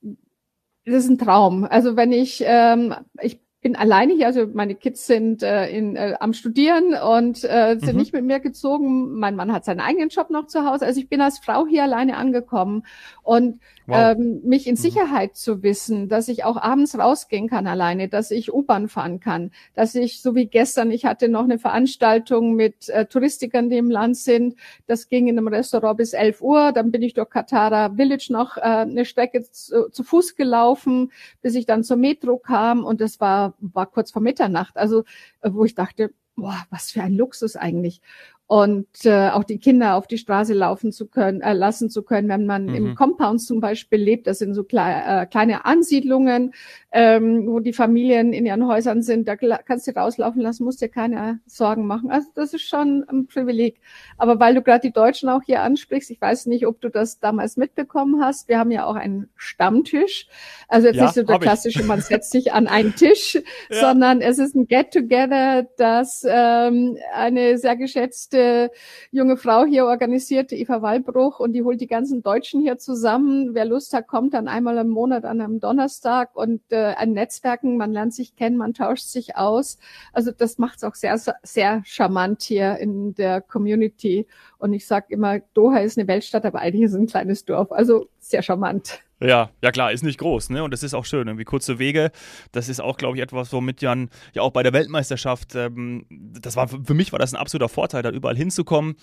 das 0.84 1.04
ist 1.04 1.10
ein 1.10 1.18
Traum. 1.18 1.64
Also 1.64 1.96
wenn 1.96 2.12
ich, 2.12 2.42
ähm, 2.44 2.94
ich 3.20 3.40
bin 3.60 3.74
alleine 3.74 4.14
hier, 4.14 4.26
also 4.26 4.46
meine 4.52 4.74
Kids 4.76 5.06
sind 5.06 5.42
äh, 5.42 5.68
in, 5.68 5.96
äh, 5.96 6.14
am 6.20 6.32
Studieren 6.32 6.94
und 6.94 7.42
äh, 7.44 7.76
sind 7.78 7.94
mhm. 7.94 7.98
nicht 7.98 8.12
mit 8.12 8.24
mir 8.24 8.38
gezogen. 8.38 9.18
Mein 9.18 9.34
Mann 9.34 9.52
hat 9.52 9.64
seinen 9.64 9.80
eigenen 9.80 10.10
Job 10.10 10.30
noch 10.30 10.46
zu 10.46 10.64
Hause. 10.64 10.86
Also 10.86 11.00
ich 11.00 11.08
bin 11.08 11.20
als 11.20 11.38
Frau 11.38 11.66
hier 11.66 11.82
alleine 11.82 12.16
angekommen 12.16 12.84
und 13.22 13.60
wow. 13.88 14.16
ähm, 14.16 14.40
mich 14.44 14.66
in 14.66 14.74
mhm. 14.74 14.78
Sicherheit 14.78 15.36
zu 15.36 15.62
wissen, 15.62 16.08
dass 16.08 16.28
ich 16.28 16.44
auch 16.44 16.56
abends 16.56 16.96
rausgehen 16.98 17.48
kann 17.48 17.66
alleine, 17.66 18.08
dass 18.08 18.30
ich 18.30 18.52
U-Bahn 18.52 18.88
fahren 18.88 19.20
kann, 19.20 19.50
dass 19.74 19.94
ich, 19.94 20.22
so 20.22 20.34
wie 20.34 20.46
gestern, 20.46 20.90
ich 20.90 21.04
hatte 21.04 21.28
noch 21.28 21.44
eine 21.44 21.58
Veranstaltung 21.58 22.54
mit 22.54 22.88
äh, 22.88 23.06
Touristikern, 23.06 23.70
die 23.70 23.78
im 23.78 23.90
Land 23.90 24.16
sind. 24.16 24.54
Das 24.86 25.08
ging 25.08 25.26
in 25.26 25.38
einem 25.38 25.48
Restaurant 25.48 25.96
bis 25.96 26.12
11 26.12 26.40
Uhr. 26.40 26.72
Dann 26.72 26.90
bin 26.92 27.02
ich 27.02 27.14
durch 27.14 27.30
Katara 27.30 27.94
Village 27.96 28.28
noch 28.30 28.56
äh, 28.56 28.60
eine 28.60 29.04
Strecke 29.04 29.42
zu, 29.42 29.90
zu 29.90 30.04
Fuß 30.04 30.36
gelaufen, 30.36 31.10
bis 31.42 31.54
ich 31.54 31.66
dann 31.66 31.82
zur 31.82 31.96
Metro 31.96 32.38
kam 32.38 32.84
und 32.84 33.00
das 33.00 33.20
war 33.20 33.54
war 33.60 33.86
kurz 33.86 34.10
vor 34.10 34.22
Mitternacht. 34.22 34.76
Also 34.76 35.04
äh, 35.40 35.50
wo 35.52 35.64
ich 35.64 35.74
dachte, 35.74 36.12
boah, 36.36 36.66
was 36.70 36.90
für 36.90 37.02
ein 37.02 37.14
Luxus 37.14 37.56
eigentlich 37.56 38.00
und 38.48 39.04
äh, 39.04 39.28
auch 39.28 39.44
die 39.44 39.58
Kinder 39.58 39.94
auf 39.94 40.06
die 40.06 40.16
Straße 40.16 40.54
laufen 40.54 40.90
zu 40.90 41.06
können, 41.06 41.42
äh, 41.42 41.52
lassen 41.52 41.90
zu 41.90 42.02
können, 42.02 42.30
wenn 42.30 42.46
man 42.46 42.64
mhm. 42.64 42.74
im 42.74 42.94
Compound 42.94 43.42
zum 43.42 43.60
Beispiel 43.60 44.00
lebt. 44.00 44.26
Das 44.26 44.38
sind 44.38 44.54
so 44.54 44.64
klei 44.64 45.02
äh, 45.06 45.26
kleine 45.26 45.66
Ansiedlungen, 45.66 46.54
ähm, 46.90 47.46
wo 47.46 47.60
die 47.60 47.74
Familien 47.74 48.32
in 48.32 48.46
ihren 48.46 48.66
Häusern 48.66 49.02
sind. 49.02 49.28
Da 49.28 49.36
kannst 49.36 49.86
du 49.86 49.90
rauslaufen 49.94 50.40
lassen, 50.40 50.64
musst 50.64 50.80
dir 50.80 50.88
keine 50.88 51.40
Sorgen 51.44 51.86
machen. 51.86 52.10
Also 52.10 52.28
das 52.34 52.54
ist 52.54 52.66
schon 52.66 53.04
ein 53.10 53.26
Privileg. 53.26 53.82
Aber 54.16 54.40
weil 54.40 54.54
du 54.54 54.62
gerade 54.62 54.80
die 54.80 54.94
Deutschen 54.94 55.28
auch 55.28 55.42
hier 55.44 55.60
ansprichst, 55.60 56.10
ich 56.10 56.18
weiß 56.18 56.46
nicht, 56.46 56.66
ob 56.66 56.80
du 56.80 56.88
das 56.88 57.20
damals 57.20 57.58
mitbekommen 57.58 58.24
hast. 58.24 58.48
Wir 58.48 58.58
haben 58.58 58.70
ja 58.70 58.86
auch 58.86 58.96
einen 58.96 59.28
Stammtisch. 59.36 60.26
Also 60.68 60.86
jetzt 60.86 60.96
ja, 60.96 61.04
nicht 61.04 61.14
so 61.16 61.22
der 61.22 61.38
klassische, 61.38 61.82
man 61.82 62.00
setzt 62.00 62.30
sich 62.30 62.54
an 62.54 62.66
einen 62.66 62.94
Tisch, 62.94 63.34
ja. 63.68 63.78
sondern 63.78 64.22
es 64.22 64.38
ist 64.38 64.54
ein 64.54 64.68
Get-Together, 64.68 65.66
das 65.76 66.24
ähm, 66.26 66.96
eine 67.12 67.58
sehr 67.58 67.76
geschätzte 67.76 68.37
nette 68.38 68.70
junge 69.10 69.36
Frau 69.36 69.64
hier 69.64 69.86
organisiert, 69.86 70.52
Eva 70.52 70.82
Wallbruch, 70.82 71.40
und 71.40 71.52
die 71.52 71.62
holt 71.62 71.80
die 71.80 71.86
ganzen 71.86 72.22
Deutschen 72.22 72.60
hier 72.60 72.78
zusammen. 72.78 73.54
Wer 73.54 73.64
Lust 73.64 73.92
hat, 73.92 74.06
kommt 74.06 74.34
dann 74.34 74.48
einmal 74.48 74.76
im 74.78 74.88
Monat 74.88 75.24
an 75.24 75.40
einem 75.40 75.60
Donnerstag 75.60 76.34
und 76.36 76.60
äh, 76.70 76.94
ein 76.96 77.12
Netzwerken, 77.12 77.76
man 77.76 77.92
lernt 77.92 78.14
sich 78.14 78.36
kennen, 78.36 78.56
man 78.56 78.74
tauscht 78.74 79.06
sich 79.06 79.36
aus. 79.36 79.78
Also 80.12 80.30
das 80.30 80.58
macht 80.58 80.78
es 80.78 80.84
auch 80.84 80.94
sehr, 80.94 81.18
sehr 81.42 81.82
charmant 81.84 82.42
hier 82.42 82.76
in 82.78 83.14
der 83.14 83.40
Community. 83.40 84.26
Und 84.58 84.72
ich 84.72 84.86
sage 84.86 85.06
immer, 85.10 85.40
Doha 85.54 85.78
ist 85.78 85.98
eine 85.98 86.08
Weltstadt, 86.08 86.44
aber 86.44 86.60
eigentlich 86.60 86.82
ist 86.82 86.92
es 86.92 86.98
ein 86.98 87.06
kleines 87.06 87.44
Dorf. 87.44 87.72
Also 87.72 88.08
sehr 88.18 88.42
charmant. 88.42 89.00
Ja, 89.20 89.50
ja 89.62 89.72
klar, 89.72 89.90
ist 89.90 90.04
nicht 90.04 90.18
groß, 90.18 90.50
ne? 90.50 90.62
Und 90.62 90.70
das 90.70 90.84
ist 90.84 90.94
auch 90.94 91.04
schön. 91.04 91.26
Irgendwie 91.26 91.44
kurze 91.44 91.80
Wege. 91.80 92.12
Das 92.52 92.68
ist 92.68 92.80
auch, 92.80 92.96
glaube 92.96 93.16
ich, 93.16 93.22
etwas, 93.22 93.52
womit 93.52 93.82
Jan 93.82 94.10
ja 94.32 94.42
auch 94.42 94.52
bei 94.52 94.62
der 94.62 94.72
Weltmeisterschaft, 94.72 95.56
ähm, 95.56 96.06
das 96.08 96.54
war 96.54 96.68
für 96.68 96.94
mich 96.94 97.10
war 97.10 97.18
das 97.18 97.32
ein 97.32 97.36
absoluter 97.36 97.68
Vorteil, 97.68 98.02
da 98.02 98.10
überall 98.10 98.36
hinzukommen. 98.36 98.94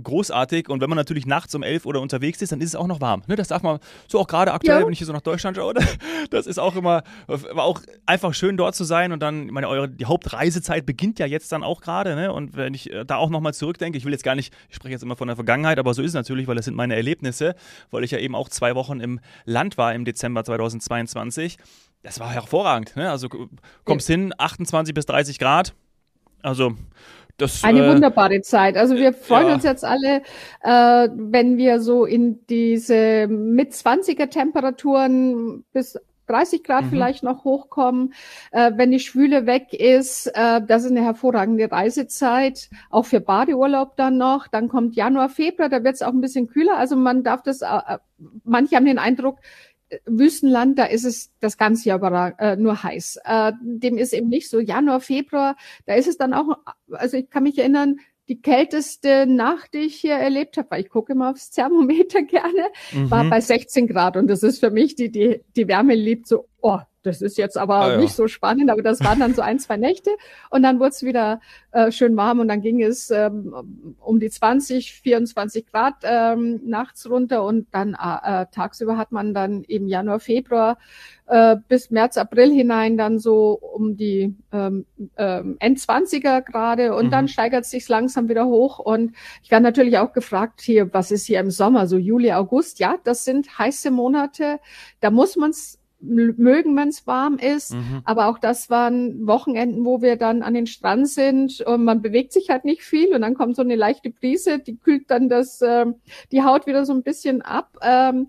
Großartig. 0.00 0.68
Und 0.68 0.80
wenn 0.80 0.88
man 0.88 0.96
natürlich 0.96 1.26
nachts 1.26 1.54
um 1.56 1.64
elf 1.64 1.86
oder 1.86 2.00
unterwegs 2.00 2.40
ist, 2.40 2.52
dann 2.52 2.60
ist 2.60 2.68
es 2.68 2.76
auch 2.76 2.86
noch 2.86 3.00
warm. 3.00 3.22
Ne? 3.26 3.34
Das 3.34 3.48
darf 3.48 3.62
man 3.62 3.80
so 4.06 4.20
auch 4.20 4.28
gerade 4.28 4.52
aktuell, 4.52 4.80
ja. 4.80 4.86
wenn 4.86 4.92
ich 4.92 4.98
hier 4.98 5.08
so 5.08 5.12
nach 5.12 5.22
Deutschland 5.22 5.56
schaue, 5.56 5.74
das 6.30 6.46
ist 6.46 6.58
auch 6.58 6.76
immer, 6.76 7.02
war 7.26 7.64
auch 7.64 7.80
einfach 8.06 8.32
schön 8.32 8.56
dort 8.56 8.76
zu 8.76 8.84
sein. 8.84 9.10
Und 9.10 9.20
dann, 9.20 9.46
ich 9.46 9.52
meine, 9.52 9.68
eure 9.68 9.88
die 9.88 10.06
Hauptreisezeit 10.06 10.86
beginnt 10.86 11.18
ja 11.18 11.26
jetzt 11.26 11.50
dann 11.50 11.64
auch 11.64 11.80
gerade, 11.80 12.14
ne? 12.14 12.32
Und 12.32 12.56
wenn 12.56 12.74
ich 12.74 12.92
äh, 12.92 13.04
da 13.04 13.16
auch 13.16 13.30
nochmal 13.30 13.54
zurückdenke, 13.54 13.98
ich 13.98 14.04
will 14.04 14.12
jetzt 14.12 14.24
gar 14.24 14.36
nicht, 14.36 14.54
ich 14.68 14.76
spreche 14.76 14.92
jetzt 14.92 15.02
immer 15.02 15.16
von 15.16 15.26
der 15.26 15.36
Vergangenheit, 15.36 15.80
aber 15.80 15.94
so 15.94 16.02
ist 16.02 16.10
es 16.10 16.14
natürlich, 16.14 16.46
weil 16.46 16.54
das 16.54 16.66
sind 16.66 16.76
meine 16.76 16.94
Erlebnisse, 16.94 17.56
weil 17.90 18.04
ich 18.04 18.12
ja 18.12 18.18
eben 18.18 18.36
auch 18.36 18.48
zwei 18.48 18.76
Wochen 18.76 19.00
im 19.00 19.18
Land 19.44 19.63
Land 19.64 19.78
war 19.78 19.94
im 19.94 20.04
Dezember 20.04 20.44
2022. 20.44 21.56
Das 22.02 22.20
war 22.20 22.30
hervorragend. 22.30 22.96
Ne? 22.96 23.10
Also 23.10 23.28
kommst 23.84 24.08
ja. 24.08 24.16
hin, 24.16 24.34
28 24.36 24.94
bis 24.94 25.06
30 25.06 25.38
Grad. 25.38 25.74
Also 26.42 26.74
das, 27.38 27.64
Eine 27.64 27.86
äh, 27.86 27.90
wunderbare 27.90 28.42
Zeit. 28.42 28.76
Also 28.76 28.96
wir 28.96 29.14
freuen 29.14 29.48
ja. 29.48 29.54
uns 29.54 29.64
jetzt 29.64 29.84
alle, 29.84 30.22
äh, 30.62 31.08
wenn 31.14 31.56
wir 31.56 31.80
so 31.80 32.04
in 32.04 32.44
diese 32.46 33.26
mit 33.26 33.72
20er 33.72 34.28
Temperaturen 34.28 35.64
bis 35.72 35.98
30 36.26 36.64
Grad 36.64 36.84
mhm. 36.84 36.90
vielleicht 36.90 37.22
noch 37.22 37.44
hochkommen, 37.44 38.14
äh, 38.50 38.72
wenn 38.76 38.90
die 38.90 39.00
Schwüle 39.00 39.46
weg 39.46 39.72
ist. 39.72 40.26
Äh, 40.28 40.62
das 40.66 40.84
ist 40.84 40.90
eine 40.90 41.04
hervorragende 41.04 41.70
Reisezeit, 41.70 42.70
auch 42.90 43.06
für 43.06 43.20
Badeurlaub 43.20 43.96
dann 43.96 44.16
noch. 44.16 44.48
Dann 44.48 44.68
kommt 44.68 44.96
Januar, 44.96 45.28
Februar, 45.28 45.68
da 45.68 45.84
wird 45.84 45.94
es 45.94 46.02
auch 46.02 46.12
ein 46.12 46.20
bisschen 46.20 46.48
kühler. 46.48 46.76
Also 46.76 46.96
man 46.96 47.22
darf 47.22 47.42
das, 47.42 47.62
äh, 47.62 47.98
manche 48.44 48.76
haben 48.76 48.86
den 48.86 48.98
Eindruck, 48.98 49.38
Wüstenland, 50.06 50.78
da 50.78 50.84
ist 50.84 51.04
es 51.04 51.30
das 51.40 51.56
ganze 51.56 51.88
Jahr 51.88 52.34
äh, 52.38 52.56
nur 52.56 52.82
heiß. 52.82 53.18
Äh, 53.24 53.52
dem 53.60 53.98
ist 53.98 54.12
eben 54.12 54.28
nicht 54.28 54.48
so. 54.48 54.60
Januar, 54.60 55.00
Februar, 55.00 55.56
da 55.86 55.94
ist 55.94 56.08
es 56.08 56.16
dann 56.16 56.34
auch, 56.34 56.58
also 56.90 57.16
ich 57.16 57.30
kann 57.30 57.42
mich 57.42 57.58
erinnern, 57.58 57.98
die 58.28 58.40
kälteste 58.40 59.26
Nacht, 59.26 59.74
die 59.74 59.78
ich 59.78 59.96
hier 59.96 60.14
erlebt 60.14 60.56
habe, 60.56 60.70
weil 60.70 60.82
ich 60.82 60.88
gucke 60.88 61.12
immer 61.12 61.30
aufs 61.30 61.50
Thermometer 61.50 62.22
gerne, 62.22 62.68
mhm. 62.92 63.10
war 63.10 63.24
bei 63.24 63.40
16 63.40 63.86
Grad. 63.86 64.16
Und 64.16 64.28
das 64.28 64.42
ist 64.42 64.60
für 64.60 64.70
mich, 64.70 64.94
die 64.94 65.10
die, 65.10 65.40
die 65.56 65.68
Wärme 65.68 65.94
liebt, 65.94 66.26
so, 66.26 66.48
oh, 66.60 66.78
das 67.04 67.20
ist 67.20 67.38
jetzt 67.38 67.56
aber 67.58 67.76
ah, 67.76 67.90
ja. 67.92 67.96
nicht 67.98 68.14
so 68.14 68.28
spannend, 68.28 68.70
aber 68.70 68.82
das 68.82 69.04
waren 69.04 69.20
dann 69.20 69.34
so 69.34 69.42
ein, 69.42 69.58
zwei 69.58 69.76
Nächte 69.76 70.10
und 70.50 70.62
dann 70.62 70.80
wurde 70.80 70.90
es 70.90 71.02
wieder 71.02 71.40
äh, 71.72 71.92
schön 71.92 72.16
warm 72.16 72.40
und 72.40 72.48
dann 72.48 72.62
ging 72.62 72.82
es 72.82 73.10
ähm, 73.10 73.54
um 74.00 74.18
die 74.20 74.30
20, 74.30 74.92
24 74.94 75.66
Grad 75.66 75.96
ähm, 76.02 76.60
nachts 76.64 77.08
runter 77.08 77.44
und 77.44 77.68
dann 77.72 77.94
äh, 77.94 78.42
äh, 78.42 78.46
tagsüber 78.50 78.96
hat 78.96 79.12
man 79.12 79.34
dann 79.34 79.64
eben 79.64 79.86
Januar, 79.86 80.18
Februar 80.18 80.78
äh, 81.26 81.56
bis 81.68 81.90
März, 81.90 82.16
April 82.16 82.50
hinein 82.50 82.96
dann 82.96 83.18
so 83.18 83.52
um 83.52 83.96
die 83.96 84.34
ähm, 84.52 84.86
ähm, 85.16 85.56
Endzwanziger 85.58 86.42
Grade 86.42 86.94
und 86.94 87.06
mhm. 87.06 87.10
dann 87.10 87.28
steigert 87.28 87.64
es 87.64 87.70
sich 87.70 87.88
langsam 87.88 88.28
wieder 88.28 88.46
hoch 88.46 88.78
und 88.78 89.14
ich 89.42 89.50
werde 89.50 89.62
natürlich 89.62 89.98
auch 89.98 90.12
gefragt 90.12 90.62
hier, 90.62 90.92
was 90.94 91.10
ist 91.10 91.26
hier 91.26 91.40
im 91.40 91.50
Sommer, 91.50 91.86
so 91.86 91.98
Juli, 91.98 92.32
August, 92.32 92.78
ja, 92.78 92.96
das 93.04 93.24
sind 93.24 93.58
heiße 93.58 93.90
Monate, 93.90 94.58
da 95.00 95.10
muss 95.10 95.36
man 95.36 95.50
es 95.50 95.78
mögen, 96.04 96.76
wenn 96.76 96.88
es 96.88 97.06
warm 97.06 97.38
ist. 97.38 97.74
Mhm. 97.74 98.02
Aber 98.04 98.28
auch 98.28 98.38
das 98.38 98.70
waren 98.70 99.26
Wochenenden, 99.26 99.84
wo 99.84 100.02
wir 100.02 100.16
dann 100.16 100.42
an 100.42 100.54
den 100.54 100.66
Strand 100.66 101.08
sind 101.08 101.60
und 101.62 101.84
man 101.84 102.02
bewegt 102.02 102.32
sich 102.32 102.50
halt 102.50 102.64
nicht 102.64 102.82
viel 102.82 103.14
und 103.14 103.22
dann 103.22 103.34
kommt 103.34 103.56
so 103.56 103.62
eine 103.62 103.76
leichte 103.76 104.10
Brise, 104.10 104.58
die 104.58 104.76
kühlt 104.76 105.10
dann 105.10 105.28
das, 105.28 105.60
äh, 105.62 105.86
die 106.32 106.42
Haut 106.42 106.66
wieder 106.66 106.84
so 106.84 106.92
ein 106.92 107.02
bisschen 107.02 107.42
ab. 107.42 107.76
Ähm, 107.82 108.28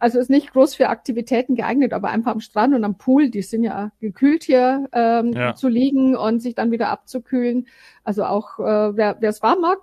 also 0.00 0.18
ist 0.18 0.30
nicht 0.30 0.52
groß 0.52 0.74
für 0.74 0.88
Aktivitäten 0.88 1.54
geeignet, 1.54 1.92
aber 1.92 2.08
einfach 2.08 2.32
am 2.32 2.40
Strand 2.40 2.74
und 2.74 2.84
am 2.84 2.98
Pool, 2.98 3.30
die 3.30 3.42
sind 3.42 3.62
ja 3.62 3.92
gekühlt 4.00 4.42
hier 4.42 4.88
ähm, 4.92 5.32
ja. 5.32 5.54
zu 5.54 5.68
liegen 5.68 6.16
und 6.16 6.40
sich 6.40 6.54
dann 6.54 6.72
wieder 6.72 6.88
abzukühlen. 6.88 7.68
Also 8.04 8.24
auch 8.24 8.58
äh, 8.58 8.96
wer 8.96 9.22
es 9.22 9.42
warm 9.42 9.60
mag, 9.60 9.78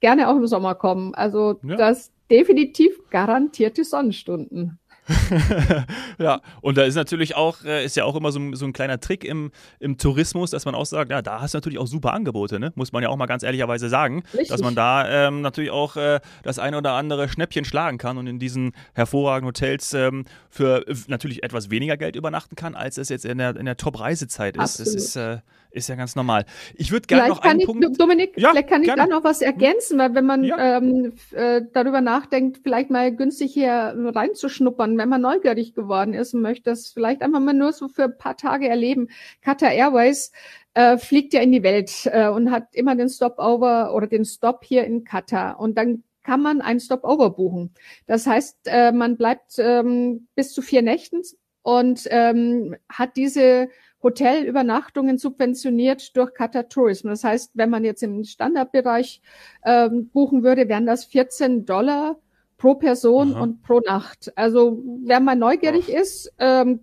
gerne 0.00 0.28
auch 0.28 0.36
im 0.36 0.46
Sommer 0.46 0.74
kommen. 0.74 1.14
Also 1.14 1.60
ja. 1.62 1.76
das 1.76 2.10
definitiv 2.30 2.92
garantierte 3.10 3.84
Sonnenstunden. 3.84 4.78
ja, 6.18 6.40
und 6.60 6.78
da 6.78 6.82
ist 6.84 6.94
natürlich 6.94 7.36
auch, 7.36 7.62
äh, 7.64 7.84
ist 7.84 7.96
ja 7.96 8.04
auch 8.04 8.16
immer 8.16 8.32
so, 8.32 8.38
ein, 8.38 8.54
so 8.54 8.64
ein 8.64 8.72
kleiner 8.72 9.00
Trick 9.00 9.24
im, 9.24 9.50
im 9.78 9.98
Tourismus, 9.98 10.50
dass 10.50 10.64
man 10.64 10.74
auch 10.74 10.86
sagt, 10.86 11.10
ja, 11.10 11.20
da 11.20 11.40
hast 11.40 11.54
du 11.54 11.58
natürlich 11.58 11.78
auch 11.78 11.86
super 11.86 12.12
Angebote, 12.12 12.58
ne? 12.58 12.72
Muss 12.74 12.92
man 12.92 13.02
ja 13.02 13.10
auch 13.10 13.16
mal 13.16 13.26
ganz 13.26 13.42
ehrlicherweise 13.42 13.88
sagen, 13.88 14.22
Richtig. 14.32 14.48
dass 14.48 14.62
man 14.62 14.74
da 14.74 15.26
ähm, 15.28 15.42
natürlich 15.42 15.70
auch 15.70 15.96
äh, 15.96 16.20
das 16.42 16.58
eine 16.58 16.78
oder 16.78 16.92
andere 16.92 17.28
Schnäppchen 17.28 17.64
schlagen 17.64 17.98
kann 17.98 18.16
und 18.18 18.26
in 18.26 18.38
diesen 18.38 18.72
hervorragenden 18.94 19.48
Hotels 19.48 19.92
ähm, 19.92 20.24
für 20.48 20.84
natürlich 21.08 21.42
etwas 21.42 21.70
weniger 21.70 21.96
Geld 21.96 22.16
übernachten 22.16 22.56
kann, 22.56 22.74
als 22.74 22.96
es 22.96 23.08
jetzt 23.08 23.24
in 23.24 23.38
der, 23.38 23.56
in 23.56 23.66
der 23.66 23.76
Top-Reisezeit 23.76 24.56
ist. 24.56 24.80
Absolut. 24.80 24.94
Das 24.94 25.04
ist 25.04 25.16
äh, 25.16 25.38
ist 25.74 25.88
ja 25.88 25.96
ganz 25.96 26.14
normal. 26.14 26.44
Ich 26.76 26.92
würde 26.92 27.06
gerne 27.06 27.28
noch 27.28 27.40
einen 27.40 27.60
ich, 27.60 27.66
Punkt. 27.66 28.00
Dominik, 28.00 28.34
ja, 28.36 28.50
vielleicht 28.50 28.68
kann 28.68 28.82
ich 28.82 28.86
gerne. 28.86 29.02
da 29.02 29.08
noch 29.08 29.24
was 29.24 29.42
ergänzen, 29.42 29.98
weil 29.98 30.14
wenn 30.14 30.24
man 30.24 30.44
ja. 30.44 30.78
ähm, 30.78 31.12
äh, 31.32 31.62
darüber 31.72 32.00
nachdenkt, 32.00 32.60
vielleicht 32.62 32.90
mal 32.90 33.14
günstig 33.14 33.52
hier 33.52 33.94
reinzuschnuppern, 33.96 34.93
wenn 34.98 35.08
man 35.08 35.20
neugierig 35.20 35.74
geworden 35.74 36.14
ist 36.14 36.34
und 36.34 36.42
möchte 36.42 36.70
das 36.70 36.88
vielleicht 36.88 37.22
einfach 37.22 37.40
mal 37.40 37.54
nur 37.54 37.72
so 37.72 37.88
für 37.88 38.04
ein 38.04 38.18
paar 38.18 38.36
Tage 38.36 38.68
erleben. 38.68 39.08
Qatar 39.42 39.72
Airways 39.72 40.32
äh, 40.74 40.98
fliegt 40.98 41.34
ja 41.34 41.40
in 41.40 41.52
die 41.52 41.62
Welt 41.62 42.08
äh, 42.12 42.28
und 42.28 42.50
hat 42.50 42.74
immer 42.74 42.96
den 42.96 43.08
Stopover 43.08 43.94
oder 43.94 44.06
den 44.06 44.24
Stop 44.24 44.64
hier 44.64 44.84
in 44.84 45.04
Katar. 45.04 45.58
Und 45.60 45.78
dann 45.78 46.02
kann 46.22 46.42
man 46.42 46.60
ein 46.60 46.80
Stopover 46.80 47.30
buchen. 47.30 47.74
Das 48.06 48.26
heißt, 48.26 48.60
äh, 48.66 48.92
man 48.92 49.16
bleibt 49.16 49.58
ähm, 49.58 50.26
bis 50.34 50.52
zu 50.52 50.62
vier 50.62 50.82
Nächten 50.82 51.22
und 51.62 52.06
ähm, 52.10 52.76
hat 52.88 53.16
diese 53.16 53.68
Hotelübernachtungen 54.02 55.16
subventioniert 55.16 56.14
durch 56.16 56.34
Qatar 56.34 56.68
Tourism. 56.68 57.08
Das 57.08 57.24
heißt, 57.24 57.52
wenn 57.54 57.70
man 57.70 57.84
jetzt 57.84 58.02
im 58.02 58.22
Standardbereich 58.24 59.22
ähm, 59.64 60.08
buchen 60.10 60.42
würde, 60.42 60.68
wären 60.68 60.86
das 60.86 61.06
14 61.06 61.64
Dollar 61.64 62.18
pro 62.56 62.74
Person 62.74 63.34
Aha. 63.34 63.42
und 63.42 63.62
pro 63.62 63.80
Nacht. 63.80 64.32
Also 64.36 64.82
wer 65.02 65.20
mal 65.20 65.36
neugierig 65.36 65.86
Ach. 65.90 66.00
ist, 66.00 66.32
ähm, 66.38 66.80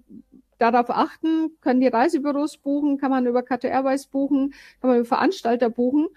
darauf 0.57 0.91
achten, 0.91 1.51
können 1.61 1.81
die 1.81 1.87
Reisebüros 1.87 2.57
buchen, 2.57 2.99
kann 2.99 3.09
man 3.09 3.25
über 3.25 3.41
Qatar 3.41 3.71
Airways 3.71 4.05
buchen, 4.05 4.53
kann 4.79 4.91
man 4.91 4.99
über 4.99 5.05
Veranstalter 5.05 5.69
buchen 5.69 6.07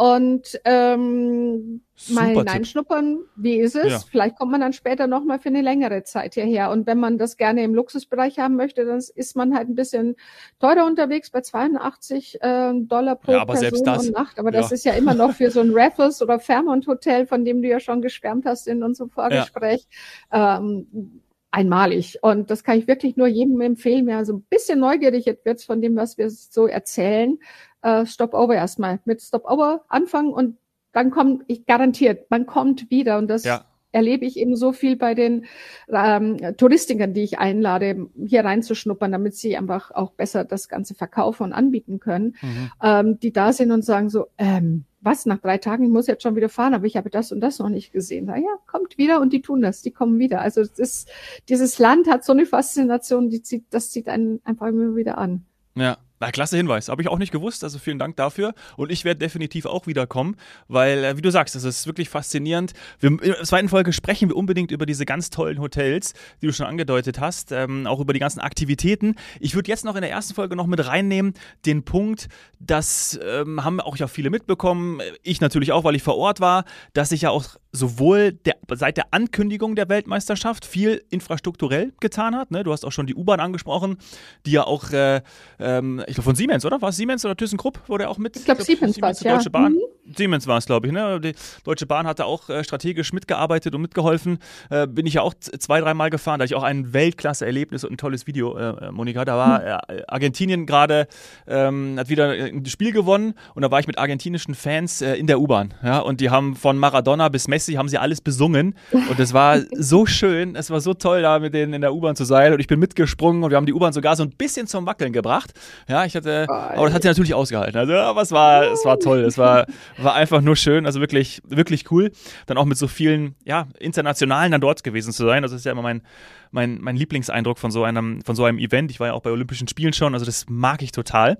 und 0.00 0.58
ähm, 0.64 1.82
mal 2.08 2.28
hineinschnuppern, 2.28 3.18
wie 3.36 3.56
ist 3.56 3.76
es? 3.76 3.92
Ja. 3.92 3.98
Vielleicht 3.98 4.38
kommt 4.38 4.50
man 4.50 4.62
dann 4.62 4.72
später 4.72 5.06
nochmal 5.06 5.38
für 5.38 5.50
eine 5.50 5.60
längere 5.60 6.04
Zeit 6.04 6.32
hierher. 6.32 6.70
Und 6.70 6.86
wenn 6.86 6.98
man 6.98 7.18
das 7.18 7.36
gerne 7.36 7.62
im 7.64 7.74
Luxusbereich 7.74 8.38
haben 8.38 8.56
möchte, 8.56 8.86
dann 8.86 8.96
ist 8.96 9.36
man 9.36 9.54
halt 9.54 9.68
ein 9.68 9.74
bisschen 9.74 10.16
teurer 10.58 10.86
unterwegs 10.86 11.28
bei 11.28 11.42
82 11.42 12.38
äh, 12.40 12.72
Dollar 12.76 13.16
pro 13.16 13.32
ja, 13.32 13.44
Person 13.44 13.84
das, 13.84 14.06
und 14.06 14.14
Nacht. 14.14 14.38
Aber 14.38 14.50
das 14.50 14.72
ist 14.72 14.86
ja 14.86 14.94
immer 14.94 15.12
noch 15.12 15.32
für 15.32 15.50
so 15.50 15.60
ein 15.60 15.70
Raffles 15.74 16.22
oder 16.22 16.40
Fairmont 16.40 16.86
Hotel, 16.86 17.26
von 17.26 17.44
dem 17.44 17.60
du 17.60 17.68
ja 17.68 17.78
schon 17.78 18.00
geschwärmt 18.00 18.46
hast 18.46 18.68
in 18.68 18.82
unserem 18.82 19.10
Vorgespräch. 19.10 19.86
Ähm, 20.32 21.20
einmalig. 21.50 22.18
Und 22.22 22.50
das 22.50 22.64
kann 22.64 22.78
ich 22.78 22.88
wirklich 22.88 23.16
nur 23.16 23.26
jedem 23.26 23.60
empfehlen, 23.60 24.06
wer 24.06 24.24
so 24.24 24.34
ein 24.34 24.42
bisschen 24.42 24.80
neugierig 24.80 25.26
wird 25.44 25.62
von 25.62 25.80
dem, 25.80 25.96
was 25.96 26.18
wir 26.18 26.30
so 26.30 26.66
erzählen 26.66 27.38
äh, 27.82 28.06
Stopover 28.06 28.54
erstmal. 28.54 29.00
Mit 29.04 29.20
Stopover 29.20 29.84
anfangen 29.88 30.32
und 30.32 30.58
dann 30.92 31.10
kommt, 31.10 31.44
ich 31.46 31.66
garantiert, 31.66 32.30
man 32.30 32.46
kommt 32.46 32.90
wieder 32.90 33.18
und 33.18 33.28
das 33.28 33.44
ja. 33.44 33.64
Erlebe 33.92 34.24
ich 34.24 34.38
eben 34.38 34.56
so 34.56 34.72
viel 34.72 34.96
bei 34.96 35.14
den 35.14 35.46
ähm, 35.88 36.38
Touristikern, 36.56 37.14
die 37.14 37.22
ich 37.22 37.38
einlade, 37.38 38.08
hier 38.26 38.44
reinzuschnuppern, 38.44 39.12
damit 39.12 39.34
sie 39.34 39.56
einfach 39.56 39.90
auch 39.90 40.12
besser 40.12 40.44
das 40.44 40.68
Ganze 40.68 40.94
verkaufen 40.94 41.44
und 41.44 41.52
anbieten 41.52 42.00
können, 42.00 42.36
mhm. 42.40 42.70
ähm, 42.82 43.20
die 43.20 43.32
da 43.32 43.52
sind 43.52 43.72
und 43.72 43.84
sagen 43.84 44.08
so, 44.10 44.26
ähm, 44.38 44.84
was, 45.00 45.24
nach 45.24 45.38
drei 45.38 45.58
Tagen, 45.58 45.84
ich 45.84 45.90
muss 45.90 46.06
jetzt 46.06 46.22
schon 46.22 46.36
wieder 46.36 46.50
fahren, 46.50 46.74
aber 46.74 46.84
ich 46.84 46.96
habe 46.96 47.10
das 47.10 47.32
und 47.32 47.40
das 47.40 47.58
noch 47.58 47.70
nicht 47.70 47.92
gesehen. 47.92 48.26
Na 48.26 48.36
ja, 48.36 48.56
kommt 48.66 48.98
wieder 48.98 49.20
und 49.20 49.32
die 49.32 49.40
tun 49.40 49.62
das, 49.62 49.82
die 49.82 49.92
kommen 49.92 50.18
wieder. 50.18 50.42
Also 50.42 50.60
es 50.60 50.78
ist, 50.78 51.08
dieses 51.48 51.78
Land 51.78 52.08
hat 52.08 52.24
so 52.24 52.32
eine 52.32 52.44
Faszination, 52.44 53.30
die 53.30 53.42
zieht, 53.42 53.64
das 53.70 53.90
zieht 53.90 54.08
einen 54.08 54.40
einfach 54.44 54.66
immer 54.66 54.94
wieder 54.96 55.16
an. 55.16 55.46
Ja, 55.74 55.96
na, 56.20 56.30
klasse 56.30 56.58
Hinweis. 56.58 56.90
Habe 56.90 57.00
ich 57.00 57.08
auch 57.08 57.18
nicht 57.18 57.32
gewusst. 57.32 57.64
Also 57.64 57.78
vielen 57.78 57.98
Dank 57.98 58.16
dafür. 58.16 58.52
Und 58.76 58.92
ich 58.92 59.04
werde 59.06 59.18
definitiv 59.18 59.64
auch 59.64 59.86
wiederkommen, 59.86 60.36
weil, 60.68 61.02
äh, 61.02 61.16
wie 61.16 61.22
du 61.22 61.30
sagst, 61.30 61.54
das 61.54 61.64
ist 61.64 61.86
wirklich 61.86 62.10
faszinierend. 62.10 62.74
Wir, 63.00 63.10
in 63.10 63.18
der 63.18 63.42
zweiten 63.44 63.70
Folge 63.70 63.92
sprechen 63.94 64.28
wir 64.28 64.36
unbedingt 64.36 64.70
über 64.70 64.84
diese 64.84 65.06
ganz 65.06 65.30
tollen 65.30 65.60
Hotels, 65.60 66.12
die 66.42 66.46
du 66.46 66.52
schon 66.52 66.66
angedeutet 66.66 67.20
hast, 67.20 67.52
ähm, 67.52 67.86
auch 67.86 68.00
über 68.00 68.12
die 68.12 68.20
ganzen 68.20 68.40
Aktivitäten. 68.40 69.16
Ich 69.40 69.54
würde 69.54 69.68
jetzt 69.68 69.84
noch 69.84 69.94
in 69.96 70.02
der 70.02 70.10
ersten 70.10 70.34
Folge 70.34 70.56
noch 70.56 70.66
mit 70.66 70.86
reinnehmen, 70.86 71.32
den 71.64 71.84
Punkt, 71.84 72.28
das 72.58 73.18
ähm, 73.24 73.64
haben 73.64 73.80
auch 73.80 73.96
ja 73.96 74.06
viele 74.06 74.28
mitbekommen, 74.28 75.00
ich 75.22 75.40
natürlich 75.40 75.72
auch, 75.72 75.84
weil 75.84 75.94
ich 75.94 76.02
vor 76.02 76.18
Ort 76.18 76.40
war, 76.40 76.64
dass 76.92 77.08
sich 77.08 77.22
ja 77.22 77.30
auch 77.30 77.56
sowohl 77.72 78.32
der, 78.32 78.56
seit 78.72 78.96
der 78.96 79.06
Ankündigung 79.12 79.76
der 79.76 79.88
Weltmeisterschaft 79.88 80.64
viel 80.64 81.02
infrastrukturell 81.10 81.92
getan 82.00 82.34
hat. 82.34 82.50
Ne? 82.50 82.64
Du 82.64 82.72
hast 82.72 82.84
auch 82.84 82.92
schon 82.92 83.06
die 83.06 83.14
U-Bahn 83.14 83.38
angesprochen, 83.38 83.98
die 84.44 84.52
ja 84.52 84.64
auch 84.64 84.90
äh, 84.90 85.22
ähm, 85.58 86.00
ich 86.06 86.14
glaube 86.14 86.22
von 86.22 86.34
Siemens, 86.34 86.64
oder? 86.64 86.82
War 86.82 86.88
es 86.88 86.96
Siemens 86.96 87.24
oder 87.24 87.36
ThyssenKrupp? 87.36 87.88
Wurde 87.88 88.08
auch 88.08 88.18
mit? 88.18 88.36
Ich 88.36 88.44
glaube 88.44 88.62
Siemens, 88.62 88.94
Siemens 88.94 89.24
war 89.24 89.36
Deutsche 89.36 89.50
Bahn. 89.50 89.72
Mhm. 89.72 90.16
Siemens 90.16 90.48
war 90.48 90.58
es, 90.58 90.66
glaube 90.66 90.88
ich. 90.88 90.92
Ne? 90.92 91.20
Die 91.20 91.34
Deutsche 91.62 91.86
Bahn 91.86 92.06
hatte 92.06 92.24
auch 92.24 92.48
äh, 92.48 92.64
strategisch 92.64 93.12
mitgearbeitet 93.12 93.74
und 93.76 93.82
mitgeholfen. 93.82 94.38
Äh, 94.68 94.88
bin 94.88 95.06
ich 95.06 95.14
ja 95.14 95.22
auch 95.22 95.34
zwei, 95.34 95.80
dreimal 95.80 96.10
gefahren. 96.10 96.40
Da 96.40 96.44
hatte 96.44 96.54
ich 96.54 96.58
auch 96.58 96.64
ein 96.64 96.92
Weltklasse-Erlebnis 96.92 97.84
und 97.84 97.92
ein 97.92 97.96
tolles 97.96 98.26
Video, 98.26 98.56
äh, 98.56 98.86
äh 98.86 98.90
Monika. 98.90 99.24
Da 99.24 99.36
war 99.36 99.60
mhm. 99.60 99.66
Äh, 99.66 100.02
Argentinien 100.08 100.66
gerade, 100.66 101.06
ähm, 101.46 101.94
hat 101.96 102.08
wieder 102.08 102.30
ein 102.30 102.66
Spiel 102.66 102.90
gewonnen 102.90 103.34
und 103.54 103.62
da 103.62 103.70
war 103.70 103.78
ich 103.78 103.86
mit 103.86 103.98
argentinischen 103.98 104.56
Fans 104.56 105.00
in 105.00 105.28
der 105.28 105.40
U-Bahn. 105.40 105.74
Ja? 105.84 106.00
Und 106.00 106.20
die 106.20 106.30
haben 106.30 106.56
von 106.56 106.76
Maradona 106.76 107.28
bis 107.28 107.46
Messi 107.46 107.59
haben 107.68 107.88
sie 107.88 107.98
alles 107.98 108.20
besungen. 108.20 108.74
Und 108.92 109.18
es 109.18 109.32
war 109.32 109.58
so 109.76 110.06
schön, 110.20 110.56
es 110.56 110.70
war 110.70 110.80
so 110.80 110.94
toll, 110.94 111.22
da 111.22 111.38
mit 111.38 111.54
denen 111.54 111.74
in 111.74 111.80
der 111.80 111.94
U-Bahn 111.94 112.16
zu 112.16 112.24
sein. 112.24 112.52
Und 112.52 112.60
ich 112.60 112.66
bin 112.66 112.78
mitgesprungen 112.78 113.42
und 113.42 113.50
wir 113.50 113.56
haben 113.56 113.66
die 113.66 113.72
U-Bahn 113.72 113.92
sogar 113.92 114.16
so 114.16 114.22
ein 114.22 114.30
bisschen 114.30 114.66
zum 114.66 114.86
Wackeln 114.86 115.12
gebracht. 115.12 115.52
Ja, 115.88 116.04
ich 116.04 116.14
hatte, 116.14 116.46
oh, 116.48 116.52
aber 116.52 116.86
das 116.86 116.94
hat 116.94 117.02
sie 117.02 117.08
natürlich 117.08 117.34
ausgehalten. 117.34 117.78
Also, 117.78 117.94
aber 117.94 118.22
es 118.22 118.32
war, 118.32 118.64
es 118.72 118.84
war 118.84 118.98
toll. 118.98 119.20
Es 119.20 119.38
war, 119.38 119.66
war 119.98 120.14
einfach 120.14 120.40
nur 120.40 120.56
schön. 120.56 120.86
Also 120.86 121.00
wirklich, 121.00 121.40
wirklich 121.46 121.90
cool. 121.90 122.10
Dann 122.46 122.58
auch 122.58 122.64
mit 122.64 122.78
so 122.78 122.88
vielen, 122.88 123.34
ja, 123.44 123.68
internationalen 123.78 124.52
dann 124.52 124.60
dort 124.60 124.84
gewesen 124.84 125.12
zu 125.12 125.24
sein. 125.24 125.42
Das 125.42 125.52
ist 125.52 125.64
ja 125.64 125.72
immer 125.72 125.82
mein, 125.82 126.02
mein, 126.50 126.78
mein 126.80 126.96
Lieblingseindruck 126.96 127.58
von 127.58 127.70
so 127.70 127.84
einem, 127.84 128.22
von 128.22 128.36
so 128.36 128.44
einem 128.44 128.58
Event. 128.58 128.90
Ich 128.90 129.00
war 129.00 129.08
ja 129.08 129.12
auch 129.12 129.22
bei 129.22 129.30
Olympischen 129.30 129.68
Spielen 129.68 129.92
schon. 129.92 130.14
Also 130.14 130.26
das 130.26 130.46
mag 130.48 130.82
ich 130.82 130.92
total. 130.92 131.38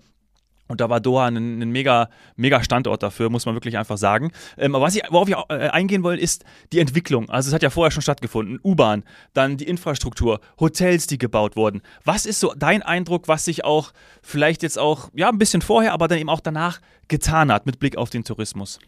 Und 0.70 0.80
da 0.80 0.88
war 0.88 1.00
Doha 1.00 1.26
ein, 1.26 1.36
ein, 1.36 1.70
mega, 1.70 2.08
mega 2.36 2.62
Standort 2.62 3.02
dafür, 3.02 3.28
muss 3.28 3.44
man 3.44 3.56
wirklich 3.56 3.76
einfach 3.76 3.98
sagen. 3.98 4.30
Ähm, 4.56 4.74
aber 4.74 4.84
was 4.84 4.94
ich, 4.94 5.02
worauf 5.10 5.28
ich 5.28 5.34
äh, 5.48 5.68
eingehen 5.68 6.04
wollte, 6.04 6.22
ist 6.22 6.44
die 6.72 6.78
Entwicklung. 6.78 7.28
Also 7.28 7.48
es 7.48 7.54
hat 7.54 7.62
ja 7.62 7.70
vorher 7.70 7.90
schon 7.90 8.02
stattgefunden. 8.02 8.60
U-Bahn, 8.64 9.02
dann 9.34 9.56
die 9.56 9.66
Infrastruktur, 9.66 10.40
Hotels, 10.60 11.08
die 11.08 11.18
gebaut 11.18 11.56
wurden. 11.56 11.82
Was 12.04 12.24
ist 12.24 12.38
so 12.38 12.54
dein 12.56 12.82
Eindruck, 12.82 13.26
was 13.26 13.44
sich 13.44 13.64
auch 13.64 13.92
vielleicht 14.22 14.62
jetzt 14.62 14.78
auch, 14.78 15.10
ja, 15.12 15.28
ein 15.28 15.38
bisschen 15.38 15.60
vorher, 15.60 15.92
aber 15.92 16.06
dann 16.06 16.18
eben 16.18 16.30
auch 16.30 16.40
danach 16.40 16.80
getan 17.08 17.52
hat 17.52 17.66
mit 17.66 17.80
Blick 17.80 17.96
auf 17.96 18.08
den 18.08 18.22
Tourismus? 18.22 18.78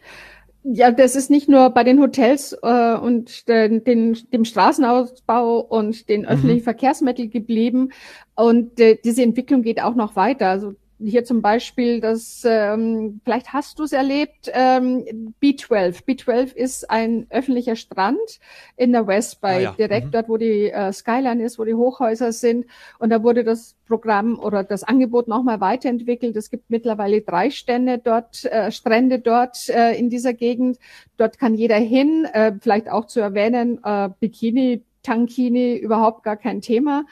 Ja, 0.65 0.93
das 0.93 1.17
ist 1.17 1.29
nicht 1.29 1.49
nur 1.49 1.71
bei 1.71 1.83
den 1.83 2.01
Hotels 2.01 2.57
äh, 2.63 2.95
und 2.95 3.49
den, 3.49 3.83
den, 3.83 4.17
dem 4.33 4.45
Straßenausbau 4.45 5.59
und 5.59 6.09
den 6.09 6.21
mhm. 6.23 6.29
öffentlichen 6.29 6.61
mhm. 6.61 6.65
Verkehrsmitteln 6.65 7.31
geblieben. 7.31 7.91
Und 8.37 8.79
äh, 8.79 8.97
diese 9.05 9.23
Entwicklung 9.23 9.63
geht 9.63 9.83
auch 9.83 9.97
noch 9.97 10.15
weiter. 10.15 10.49
Also 10.49 10.75
hier 11.05 11.25
zum 11.25 11.43
Beispiel 11.43 12.01
das, 12.01 12.43
ähm, 12.45 13.21
vielleicht 13.25 13.53
hast 13.53 13.79
du 13.79 13.85
es 13.85 13.93
erlebt, 13.93 14.51
ähm, 14.53 15.35
B12. 15.43 16.05
B12 16.05 16.55
ist 16.55 16.91
ein 16.91 17.27
öffentlicher 17.31 17.77
Strand 17.77 18.41
in 18.77 18.93
der 18.93 19.07
West 19.07 19.41
Bay, 19.41 19.57
ah, 19.57 19.61
ja. 19.61 19.73
direkt 19.73 20.07
mhm. 20.07 20.11
dort, 20.13 20.29
wo 20.29 20.37
die 20.37 20.71
äh, 20.71 20.93
Skyline 20.93 21.43
ist, 21.43 21.59
wo 21.59 21.65
die 21.65 21.75
Hochhäuser 21.75 22.33
sind. 22.33 22.67
Und 22.99 23.11
da 23.11 23.23
wurde 23.23 23.45
das 23.45 23.77
Programm 23.87 24.39
oder 24.39 24.65
das 24.65 24.85
Angebot 24.85 25.29
nochmal 25.29 25.61
weiterentwickelt. 25.61 26.37
Es 26.37 26.51
gibt 26.51 26.71
mittlerweile 26.71 27.21
drei 27.21 27.51
Stände 27.51 27.99
dort, 27.99 28.45
äh, 28.45 28.71
Strände 28.71 29.19
dort 29.19 29.69
äh, 29.69 29.93
in 29.99 30.09
dieser 30.09 30.33
Gegend. 30.33 30.79
Dort 31.17 31.39
kann 31.39 31.55
jeder 31.55 31.77
hin, 31.77 32.27
äh, 32.33 32.53
vielleicht 32.61 32.89
auch 32.89 33.07
zu 33.07 33.21
erwähnen, 33.21 33.81
äh, 33.85 34.09
Bikini, 34.21 34.83
Tankini 35.03 35.77
überhaupt 35.77 36.23
gar 36.23 36.37
kein 36.37 36.61
Thema 36.61 37.05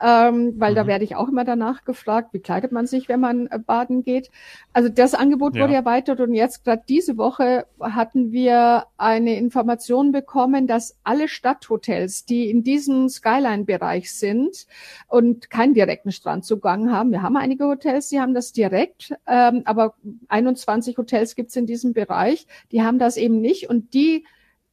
ähm, 0.00 0.54
weil 0.58 0.72
mhm. 0.72 0.76
da 0.76 0.86
werde 0.86 1.04
ich 1.04 1.16
auch 1.16 1.28
immer 1.28 1.44
danach 1.44 1.84
gefragt, 1.84 2.32
wie 2.32 2.38
kleidet 2.38 2.70
man 2.70 2.86
sich, 2.86 3.08
wenn 3.08 3.20
man 3.20 3.48
äh, 3.48 3.58
baden 3.58 4.04
geht. 4.04 4.30
Also 4.72 4.88
das 4.88 5.14
Angebot 5.14 5.56
ja. 5.56 5.62
wurde 5.62 5.74
erweitert 5.74 6.20
und 6.20 6.34
jetzt 6.34 6.64
gerade 6.64 6.82
diese 6.88 7.16
Woche 7.16 7.66
hatten 7.80 8.30
wir 8.30 8.86
eine 8.96 9.36
Information 9.36 10.12
bekommen, 10.12 10.66
dass 10.66 10.96
alle 11.02 11.28
Stadthotels, 11.28 12.24
die 12.24 12.48
in 12.48 12.62
diesem 12.62 13.08
Skyline-Bereich 13.08 14.12
sind 14.12 14.66
und 15.08 15.50
keinen 15.50 15.74
direkten 15.74 16.12
Strandzugang 16.12 16.92
haben, 16.92 17.10
wir 17.10 17.22
haben 17.22 17.36
einige 17.36 17.64
Hotels, 17.64 18.08
die 18.08 18.20
haben 18.20 18.34
das 18.34 18.52
direkt, 18.52 19.14
ähm, 19.26 19.62
aber 19.64 19.94
21 20.28 20.96
Hotels 20.96 21.34
gibt 21.34 21.50
es 21.50 21.56
in 21.56 21.66
diesem 21.66 21.92
Bereich, 21.92 22.46
die 22.70 22.82
haben 22.82 22.98
das 23.00 23.16
eben 23.16 23.40
nicht 23.40 23.68
und 23.68 23.94
die 23.94 24.24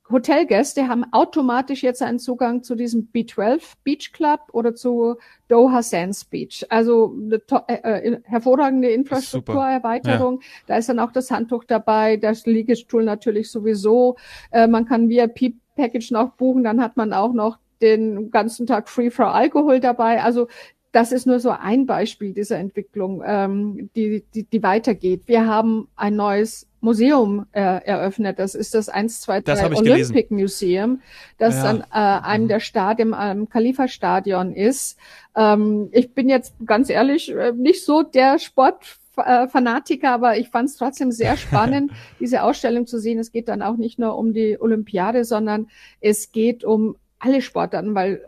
Hotelgäste 0.09 0.87
haben 0.87 1.05
automatisch 1.11 1.81
jetzt 1.81 2.01
einen 2.03 2.19
Zugang 2.19 2.61
zu 2.61 2.75
diesem 2.75 3.09
B12 3.11 3.73
Beach 3.83 4.11
Club 4.13 4.41
oder 4.51 4.75
zu 4.75 5.15
Doha 5.47 5.81
Sands 5.81 6.25
Beach. 6.25 6.65
Also 6.69 7.15
eine 7.17 7.41
äh, 7.67 7.73
äh, 7.73 8.21
hervorragende 8.23 8.89
Infrastrukturerweiterung. 8.89 10.41
Ja. 10.41 10.47
Da 10.67 10.77
ist 10.77 10.89
dann 10.89 10.99
auch 10.99 11.11
das 11.11 11.31
Handtuch 11.31 11.63
dabei, 11.63 12.17
das 12.17 12.45
Liegestuhl 12.45 13.03
natürlich 13.03 13.49
sowieso. 13.49 14.15
Äh, 14.51 14.67
man 14.67 14.85
kann 14.85 15.09
VIP 15.09 15.55
Package 15.75 16.11
noch 16.11 16.33
buchen, 16.33 16.63
dann 16.63 16.81
hat 16.81 16.97
man 16.97 17.11
auch 17.11 17.33
noch 17.33 17.57
den 17.81 18.31
ganzen 18.31 18.65
Tag 18.65 18.87
Free 18.87 19.09
for 19.09 19.33
Alkohol 19.33 19.79
dabei. 19.79 20.23
Also 20.23 20.47
das 20.95 21.11
ist 21.11 21.27
nur 21.27 21.41
so 21.41 21.49
ein 21.49 21.85
Beispiel 21.85 22.31
dieser 22.31 22.57
Entwicklung, 22.57 23.21
ähm, 23.25 23.89
die, 23.97 24.23
die, 24.33 24.43
die 24.43 24.63
weitergeht. 24.63 25.23
Wir 25.25 25.45
haben 25.45 25.89
ein 25.97 26.15
neues 26.15 26.67
Museum 26.79 27.47
äh, 27.51 27.83
eröffnet. 27.83 28.39
Das 28.39 28.55
ist 28.55 28.73
das 28.73 28.87
123 28.87 29.77
Olympic 29.77 30.29
gelesen. 30.29 30.35
Museum, 30.37 31.01
das 31.37 31.55
ja. 31.57 31.65
an 31.65 31.81
äh, 31.81 32.25
einem 32.25 32.47
der 32.47 32.61
Stadien, 32.61 33.13
am 33.13 33.49
Khalifa-Stadion 33.49 34.53
ist. 34.53 34.97
Ähm, 35.35 35.89
ich 35.91 36.13
bin 36.13 36.29
jetzt 36.29 36.55
ganz 36.65 36.89
ehrlich 36.89 37.29
äh, 37.29 37.51
nicht 37.51 37.83
so 37.83 38.01
der 38.01 38.39
Sport 38.39 38.77
Fanatiker, 39.15 40.11
aber 40.11 40.37
ich 40.37 40.49
fand 40.49 40.69
es 40.69 40.77
trotzdem 40.77 41.11
sehr 41.11 41.35
spannend, 41.45 41.91
diese 42.21 42.41
Ausstellung 42.41 42.87
zu 42.87 42.99
sehen. 42.99 43.19
Es 43.19 43.33
geht 43.33 43.49
dann 43.49 43.61
auch 43.61 43.75
nicht 43.75 43.99
nur 43.99 44.17
um 44.17 44.33
die 44.33 44.61
Olympiade, 44.61 45.25
sondern 45.25 45.67
es 45.99 46.31
geht 46.31 46.63
um 46.63 46.95
alle 47.19 47.41
Sportarten, 47.41 47.95
weil 47.95 48.21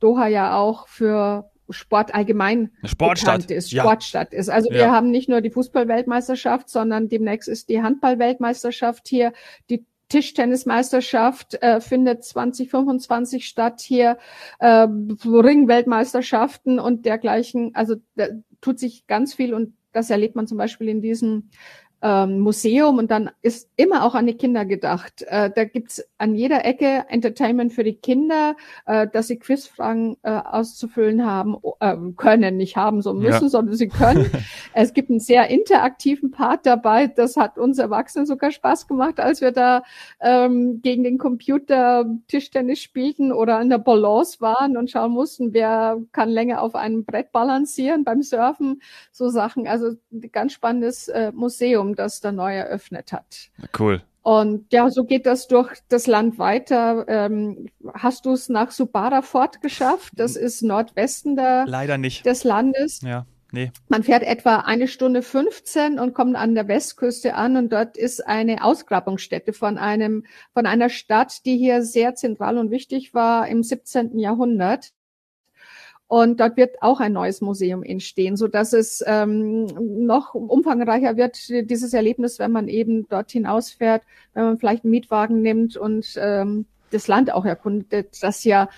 Doha 0.00 0.26
ja 0.28 0.56
auch 0.56 0.88
für 0.88 1.50
Sport 1.70 2.14
allgemein 2.14 2.70
Sportstadt. 2.84 3.50
ist, 3.50 3.70
Sportstadt 3.70 4.32
ja. 4.32 4.38
ist. 4.38 4.48
Also 4.48 4.70
ja. 4.70 4.76
wir 4.76 4.92
haben 4.92 5.10
nicht 5.10 5.28
nur 5.28 5.40
die 5.40 5.50
Fußballweltmeisterschaft, 5.50 6.68
sondern 6.68 7.08
demnächst 7.08 7.48
ist 7.48 7.68
die 7.68 7.82
Handballweltmeisterschaft 7.82 9.08
hier, 9.08 9.32
die 9.70 9.84
Tischtennismeisterschaft 10.08 11.54
äh, 11.62 11.80
findet 11.80 12.24
2025 12.24 13.46
statt 13.46 13.80
hier, 13.80 14.18
äh, 14.58 14.86
Ringweltmeisterschaften 14.86 16.78
und 16.78 17.06
dergleichen. 17.06 17.74
Also 17.74 17.96
da 18.14 18.28
tut 18.60 18.78
sich 18.78 19.06
ganz 19.06 19.34
viel 19.34 19.54
und 19.54 19.74
das 19.92 20.10
erlebt 20.10 20.34
man 20.34 20.46
zum 20.46 20.58
Beispiel 20.58 20.88
in 20.88 21.00
diesem 21.00 21.50
ähm, 22.04 22.40
Museum 22.40 22.98
und 22.98 23.10
dann 23.10 23.30
ist 23.40 23.70
immer 23.76 24.04
auch 24.04 24.14
an 24.14 24.26
die 24.26 24.36
Kinder 24.36 24.66
gedacht. 24.66 25.22
Äh, 25.22 25.50
da 25.50 25.64
gibt's 25.64 26.04
an 26.18 26.34
jeder 26.34 26.66
Ecke 26.66 27.06
Entertainment 27.08 27.72
für 27.72 27.82
die 27.82 27.94
Kinder, 27.94 28.56
äh, 28.84 29.08
dass 29.10 29.28
sie 29.28 29.38
Quizfragen 29.38 30.18
äh, 30.22 30.30
auszufüllen 30.30 31.24
haben, 31.24 31.56
äh, 31.80 31.96
können, 32.18 32.58
nicht 32.58 32.76
haben 32.76 33.00
so 33.00 33.14
müssen, 33.14 33.44
ja. 33.44 33.48
sondern 33.48 33.74
sie 33.74 33.88
können. 33.88 34.30
es 34.74 34.92
gibt 34.92 35.08
einen 35.08 35.18
sehr 35.18 35.48
interaktiven 35.48 36.30
Part 36.30 36.66
dabei. 36.66 37.06
Das 37.06 37.38
hat 37.38 37.56
uns 37.56 37.78
Erwachsenen 37.78 38.26
sogar 38.26 38.50
Spaß 38.50 38.86
gemacht, 38.86 39.18
als 39.18 39.40
wir 39.40 39.52
da 39.52 39.82
ähm, 40.20 40.82
gegen 40.82 41.04
den 41.04 41.16
Computer 41.16 42.04
Tischtennis 42.28 42.80
spielten 42.80 43.32
oder 43.32 43.56
an 43.56 43.70
der 43.70 43.78
Balance 43.78 44.42
waren 44.42 44.76
und 44.76 44.90
schauen 44.90 45.12
mussten, 45.12 45.54
wer 45.54 46.02
kann 46.12 46.28
länger 46.28 46.60
auf 46.60 46.74
einem 46.74 47.06
Brett 47.06 47.32
balancieren 47.32 48.04
beim 48.04 48.20
Surfen. 48.20 48.82
So 49.10 49.30
Sachen. 49.30 49.66
Also 49.66 49.92
ganz 50.32 50.52
spannendes 50.52 51.08
äh, 51.08 51.32
Museum 51.94 52.04
das 52.04 52.20
da 52.20 52.32
neu 52.32 52.54
eröffnet 52.54 53.12
hat. 53.12 53.50
Cool. 53.78 54.02
Und 54.22 54.72
ja, 54.72 54.90
so 54.90 55.04
geht 55.04 55.26
das 55.26 55.48
durch 55.48 55.70
das 55.88 56.06
Land 56.06 56.38
weiter. 56.38 57.04
Ähm, 57.08 57.68
hast 57.92 58.24
du 58.24 58.32
es 58.32 58.48
nach 58.48 58.70
Subara 58.70 59.20
fortgeschafft? 59.20 60.12
Das 60.16 60.36
ist 60.36 60.62
Nordwesten 60.62 61.36
der, 61.36 61.66
Leider 61.66 61.98
nicht. 61.98 62.24
des 62.24 62.42
Landes. 62.42 63.02
Ja. 63.02 63.26
Nee. 63.52 63.70
Man 63.88 64.02
fährt 64.02 64.24
etwa 64.24 64.60
eine 64.60 64.88
Stunde 64.88 65.22
15 65.22 66.00
und 66.00 66.12
kommt 66.12 66.34
an 66.34 66.56
der 66.56 66.66
Westküste 66.66 67.34
an 67.34 67.56
und 67.56 67.72
dort 67.72 67.96
ist 67.96 68.26
eine 68.26 68.64
Ausgrabungsstätte 68.64 69.52
von 69.52 69.78
einem, 69.78 70.24
von 70.54 70.66
einer 70.66 70.88
Stadt, 70.88 71.44
die 71.44 71.56
hier 71.56 71.82
sehr 71.82 72.16
zentral 72.16 72.58
und 72.58 72.72
wichtig 72.72 73.14
war 73.14 73.46
im 73.46 73.62
17. 73.62 74.18
Jahrhundert. 74.18 74.90
Und 76.06 76.38
dort 76.38 76.56
wird 76.56 76.82
auch 76.82 77.00
ein 77.00 77.12
neues 77.12 77.40
Museum 77.40 77.82
entstehen, 77.82 78.36
so 78.36 78.46
dass 78.46 78.72
es 78.72 79.02
ähm, 79.06 79.64
noch 80.06 80.34
umfangreicher 80.34 81.16
wird, 81.16 81.48
dieses 81.48 81.94
Erlebnis, 81.94 82.38
wenn 82.38 82.52
man 82.52 82.68
eben 82.68 83.08
dort 83.08 83.30
hinausfährt, 83.30 84.02
wenn 84.34 84.44
man 84.44 84.58
vielleicht 84.58 84.84
einen 84.84 84.90
Mietwagen 84.90 85.40
nimmt 85.40 85.76
und 85.76 86.14
ähm, 86.16 86.66
das 86.90 87.08
Land 87.08 87.32
auch 87.32 87.44
erkundet, 87.44 88.22
das 88.22 88.44
ja 88.44 88.68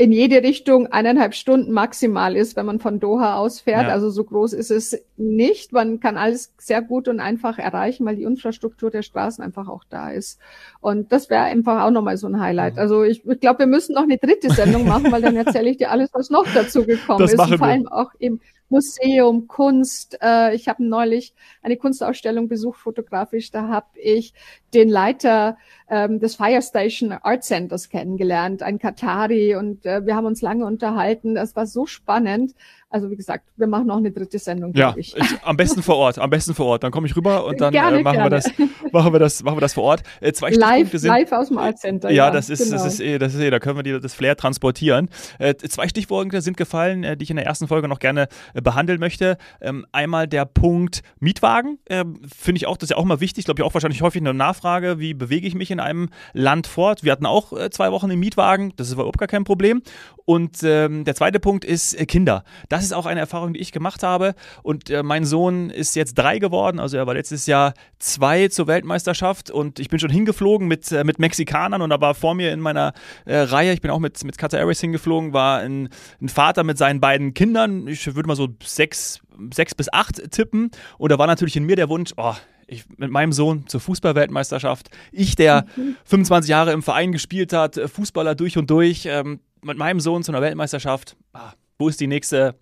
in 0.00 0.12
jede 0.12 0.42
Richtung 0.42 0.86
eineinhalb 0.86 1.34
Stunden 1.34 1.72
maximal 1.72 2.34
ist, 2.34 2.56
wenn 2.56 2.64
man 2.64 2.78
von 2.78 3.00
Doha 3.00 3.36
aus 3.36 3.60
fährt. 3.60 3.88
Ja. 3.88 3.92
Also 3.92 4.08
so 4.08 4.24
groß 4.24 4.54
ist 4.54 4.70
es 4.70 4.98
nicht. 5.18 5.72
Man 5.74 6.00
kann 6.00 6.16
alles 6.16 6.54
sehr 6.56 6.80
gut 6.80 7.06
und 7.06 7.20
einfach 7.20 7.58
erreichen, 7.58 8.06
weil 8.06 8.16
die 8.16 8.22
Infrastruktur 8.22 8.90
der 8.90 9.02
Straßen 9.02 9.44
einfach 9.44 9.68
auch 9.68 9.84
da 9.90 10.10
ist. 10.10 10.40
Und 10.80 11.12
das 11.12 11.28
wäre 11.28 11.42
einfach 11.42 11.82
auch 11.82 11.90
nochmal 11.90 12.16
so 12.16 12.28
ein 12.28 12.40
Highlight. 12.40 12.76
Mhm. 12.76 12.78
Also 12.78 13.02
ich, 13.02 13.26
ich 13.26 13.40
glaube, 13.40 13.58
wir 13.58 13.66
müssen 13.66 13.94
noch 13.94 14.04
eine 14.04 14.16
dritte 14.16 14.48
Sendung 14.48 14.88
machen, 14.88 15.12
weil 15.12 15.20
dann 15.20 15.36
erzähle 15.36 15.68
ich 15.68 15.76
dir 15.76 15.90
alles, 15.90 16.08
was 16.14 16.30
noch 16.30 16.46
dazu 16.54 16.86
gekommen 16.86 17.18
das 17.18 17.34
ist. 17.34 17.38
Und 17.38 17.58
vor 17.58 17.66
allem 17.66 17.86
auch 17.86 18.12
eben 18.18 18.40
Museum, 18.70 19.48
Kunst. 19.48 20.16
Äh, 20.22 20.54
ich 20.54 20.68
habe 20.68 20.82
neulich 20.82 21.34
eine 21.60 21.76
Kunstausstellung 21.76 22.48
besucht, 22.48 22.80
fotografisch. 22.80 23.50
Da 23.50 23.68
habe 23.68 23.88
ich 23.96 24.32
den 24.72 24.88
Leiter 24.88 25.58
ähm, 25.90 26.20
des 26.20 26.36
Fire 26.36 26.62
Station 26.62 27.12
Art 27.12 27.44
Centers 27.44 27.88
kennengelernt, 27.88 28.62
ein 28.62 28.78
Katari, 28.78 29.56
und 29.56 29.84
äh, 29.84 30.06
wir 30.06 30.14
haben 30.14 30.26
uns 30.26 30.40
lange 30.40 30.64
unterhalten. 30.64 31.34
Das 31.34 31.56
war 31.56 31.66
so 31.66 31.86
spannend. 31.86 32.54
Also 32.92 33.08
wie 33.08 33.16
gesagt, 33.16 33.44
wir 33.56 33.68
machen 33.68 33.86
noch 33.86 33.98
eine 33.98 34.10
dritte 34.10 34.40
Sendung, 34.40 34.74
ja, 34.74 34.94
ich. 34.96 35.16
ich. 35.16 35.24
Am 35.44 35.56
besten 35.56 35.80
vor 35.80 35.96
Ort, 35.96 36.18
am 36.18 36.28
besten 36.28 36.54
vor 36.54 36.66
Ort. 36.66 36.82
Dann 36.82 36.90
komme 36.90 37.06
ich 37.06 37.14
rüber 37.14 37.44
und 37.44 37.60
dann 37.60 37.72
gerne, 37.72 38.00
äh, 38.00 38.02
machen, 38.02 38.18
Wir 38.18 38.30
das, 38.30 38.50
machen, 38.90 39.12
wir 39.12 39.20
das, 39.20 39.44
machen 39.44 39.56
wir 39.56 39.60
das 39.60 39.74
vor 39.74 39.84
Ort. 39.84 40.02
Äh, 40.20 40.32
zwei 40.32 40.50
live, 40.50 40.90
sind, 40.90 41.08
live 41.08 41.30
aus 41.30 41.48
dem 41.48 41.58
Art 41.58 41.78
Center. 41.78 42.10
Ja, 42.10 42.26
ja 42.26 42.30
das, 42.32 42.50
ist, 42.50 42.64
genau. 42.64 42.82
das, 42.82 42.94
ist 42.94 43.00
eh, 43.00 43.18
das 43.18 43.34
ist 43.34 43.40
eh, 43.40 43.50
da 43.50 43.60
können 43.60 43.76
wir 43.76 43.84
die, 43.84 44.00
das 44.00 44.12
Flair 44.14 44.36
transportieren. 44.36 45.08
Äh, 45.38 45.54
zwei 45.54 45.86
Stichworte 45.86 46.40
sind 46.40 46.56
gefallen, 46.56 47.04
äh, 47.04 47.16
die 47.16 47.22
ich 47.22 47.30
in 47.30 47.36
der 47.36 47.46
ersten 47.46 47.68
Folge 47.68 47.86
noch 47.86 48.00
gerne 48.00 48.26
äh, 48.54 48.60
behandeln 48.60 48.98
möchte. 48.98 49.38
Ähm, 49.60 49.86
einmal 49.92 50.26
der 50.26 50.44
Punkt 50.44 51.02
Mietwagen. 51.20 51.78
Ähm, 51.88 52.20
Finde 52.36 52.58
ich 52.58 52.66
auch, 52.66 52.76
das 52.76 52.88
ist 52.88 52.90
ja 52.90 52.96
auch 52.96 53.04
mal 53.04 53.20
wichtig. 53.20 53.44
Glaube 53.44 53.62
ich 53.62 53.64
auch 53.64 53.72
wahrscheinlich 53.72 54.02
häufig 54.02 54.20
eine 54.20 54.34
Nachfrage, 54.34 54.98
wie 54.98 55.14
bewege 55.14 55.46
ich 55.46 55.54
mich 55.54 55.70
in 55.70 55.78
einem 55.80 56.08
Land 56.32 56.66
fort. 56.66 57.04
Wir 57.04 57.12
hatten 57.12 57.26
auch 57.26 57.52
äh, 57.52 57.70
zwei 57.70 57.92
Wochen 57.92 58.10
im 58.10 58.20
Mietwagen, 58.20 58.72
das 58.76 58.88
ist 58.88 58.94
überhaupt 58.94 59.18
gar 59.18 59.28
kein 59.28 59.44
Problem. 59.44 59.82
Und 60.24 60.62
ähm, 60.62 61.04
der 61.04 61.16
zweite 61.16 61.40
Punkt 61.40 61.64
ist 61.64 61.96
Kinder. 62.06 62.44
Das 62.68 62.84
ist 62.84 62.92
auch 62.92 63.06
eine 63.06 63.18
Erfahrung, 63.18 63.52
die 63.52 63.60
ich 63.60 63.72
gemacht 63.72 64.04
habe. 64.04 64.34
Und 64.62 64.88
äh, 64.88 65.02
mein 65.02 65.24
Sohn 65.24 65.70
ist 65.70 65.96
jetzt 65.96 66.14
drei 66.14 66.38
geworden, 66.38 66.78
also 66.78 66.96
er 66.96 67.06
war 67.06 67.14
letztes 67.14 67.46
Jahr 67.46 67.74
zwei 67.98 68.48
zur 68.48 68.66
Weltmeisterschaft 68.66 69.50
und 69.50 69.78
ich 69.80 69.88
bin 69.88 69.98
schon 69.98 70.10
hingeflogen 70.10 70.68
mit, 70.68 70.92
äh, 70.92 71.04
mit 71.04 71.18
Mexikanern 71.18 71.82
und 71.82 71.90
da 71.90 72.00
war 72.00 72.14
vor 72.14 72.34
mir 72.34 72.52
in 72.52 72.60
meiner 72.60 72.92
äh, 73.24 73.36
Reihe, 73.36 73.72
ich 73.72 73.80
bin 73.80 73.90
auch 73.90 73.98
mit, 73.98 74.22
mit 74.24 74.38
Qatar 74.38 74.60
Airways 74.60 74.80
hingeflogen, 74.80 75.32
war 75.32 75.58
ein, 75.60 75.88
ein 76.20 76.28
Vater 76.28 76.64
mit 76.64 76.78
seinen 76.78 77.00
beiden 77.00 77.34
Kindern, 77.34 77.88
ich 77.88 78.14
würde 78.14 78.26
mal 78.26 78.36
so 78.36 78.48
sechs, 78.62 79.20
sechs 79.52 79.74
bis 79.74 79.92
acht 79.92 80.30
tippen 80.30 80.70
und 80.98 81.10
da 81.10 81.18
war 81.18 81.26
natürlich 81.26 81.56
in 81.56 81.64
mir 81.64 81.76
der 81.76 81.88
Wunsch, 81.88 82.12
oh, 82.16 82.34
ich, 82.70 82.84
mit 82.96 83.10
meinem 83.10 83.32
Sohn 83.32 83.66
zur 83.66 83.80
Fußballweltmeisterschaft. 83.80 84.90
Ich, 85.12 85.36
der 85.36 85.66
mhm. 85.76 85.96
25 86.04 86.48
Jahre 86.48 86.72
im 86.72 86.82
Verein 86.82 87.12
gespielt 87.12 87.52
hat, 87.52 87.76
Fußballer 87.76 88.34
durch 88.34 88.56
und 88.56 88.70
durch, 88.70 89.06
ähm, 89.06 89.40
mit 89.62 89.76
meinem 89.76 90.00
Sohn 90.00 90.22
zu 90.22 90.32
einer 90.32 90.40
Weltmeisterschaft. 90.40 91.16
Ah, 91.32 91.52
wo 91.78 91.88
ist 91.88 92.00
die 92.00 92.06
nächste 92.06 92.56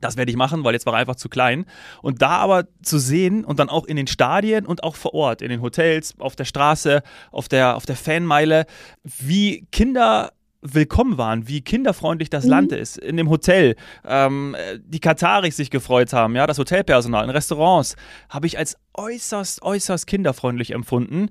Das 0.00 0.18
werde 0.18 0.30
ich 0.30 0.36
machen, 0.36 0.62
weil 0.62 0.74
jetzt 0.74 0.84
war 0.84 0.92
er 0.92 0.98
einfach 0.98 1.16
zu 1.16 1.30
klein. 1.30 1.64
Und 2.02 2.20
da 2.20 2.36
aber 2.36 2.66
zu 2.82 2.98
sehen 2.98 3.44
und 3.44 3.58
dann 3.58 3.70
auch 3.70 3.86
in 3.86 3.96
den 3.96 4.06
Stadien 4.06 4.66
und 4.66 4.82
auch 4.82 4.94
vor 4.94 5.14
Ort, 5.14 5.40
in 5.40 5.48
den 5.48 5.62
Hotels, 5.62 6.14
auf 6.18 6.36
der 6.36 6.44
Straße, 6.44 7.02
auf 7.30 7.48
der, 7.48 7.76
auf 7.76 7.86
der 7.86 7.96
Fanmeile, 7.96 8.66
wie 9.04 9.66
Kinder 9.72 10.32
willkommen 10.62 11.18
waren, 11.18 11.48
wie 11.48 11.60
kinderfreundlich 11.60 12.30
das 12.30 12.44
mhm. 12.44 12.50
Land 12.50 12.72
ist. 12.72 12.98
In 12.98 13.16
dem 13.16 13.28
Hotel, 13.28 13.76
ähm, 14.04 14.56
die 14.84 15.00
Kataris 15.00 15.56
sich 15.56 15.70
gefreut 15.70 16.12
haben, 16.12 16.34
ja, 16.34 16.46
das 16.46 16.58
Hotelpersonal, 16.58 17.24
in 17.24 17.30
Restaurants, 17.30 17.96
habe 18.28 18.46
ich 18.46 18.58
als 18.58 18.76
äußerst, 18.94 19.62
äußerst 19.62 20.06
kinderfreundlich 20.06 20.72
empfunden, 20.72 21.28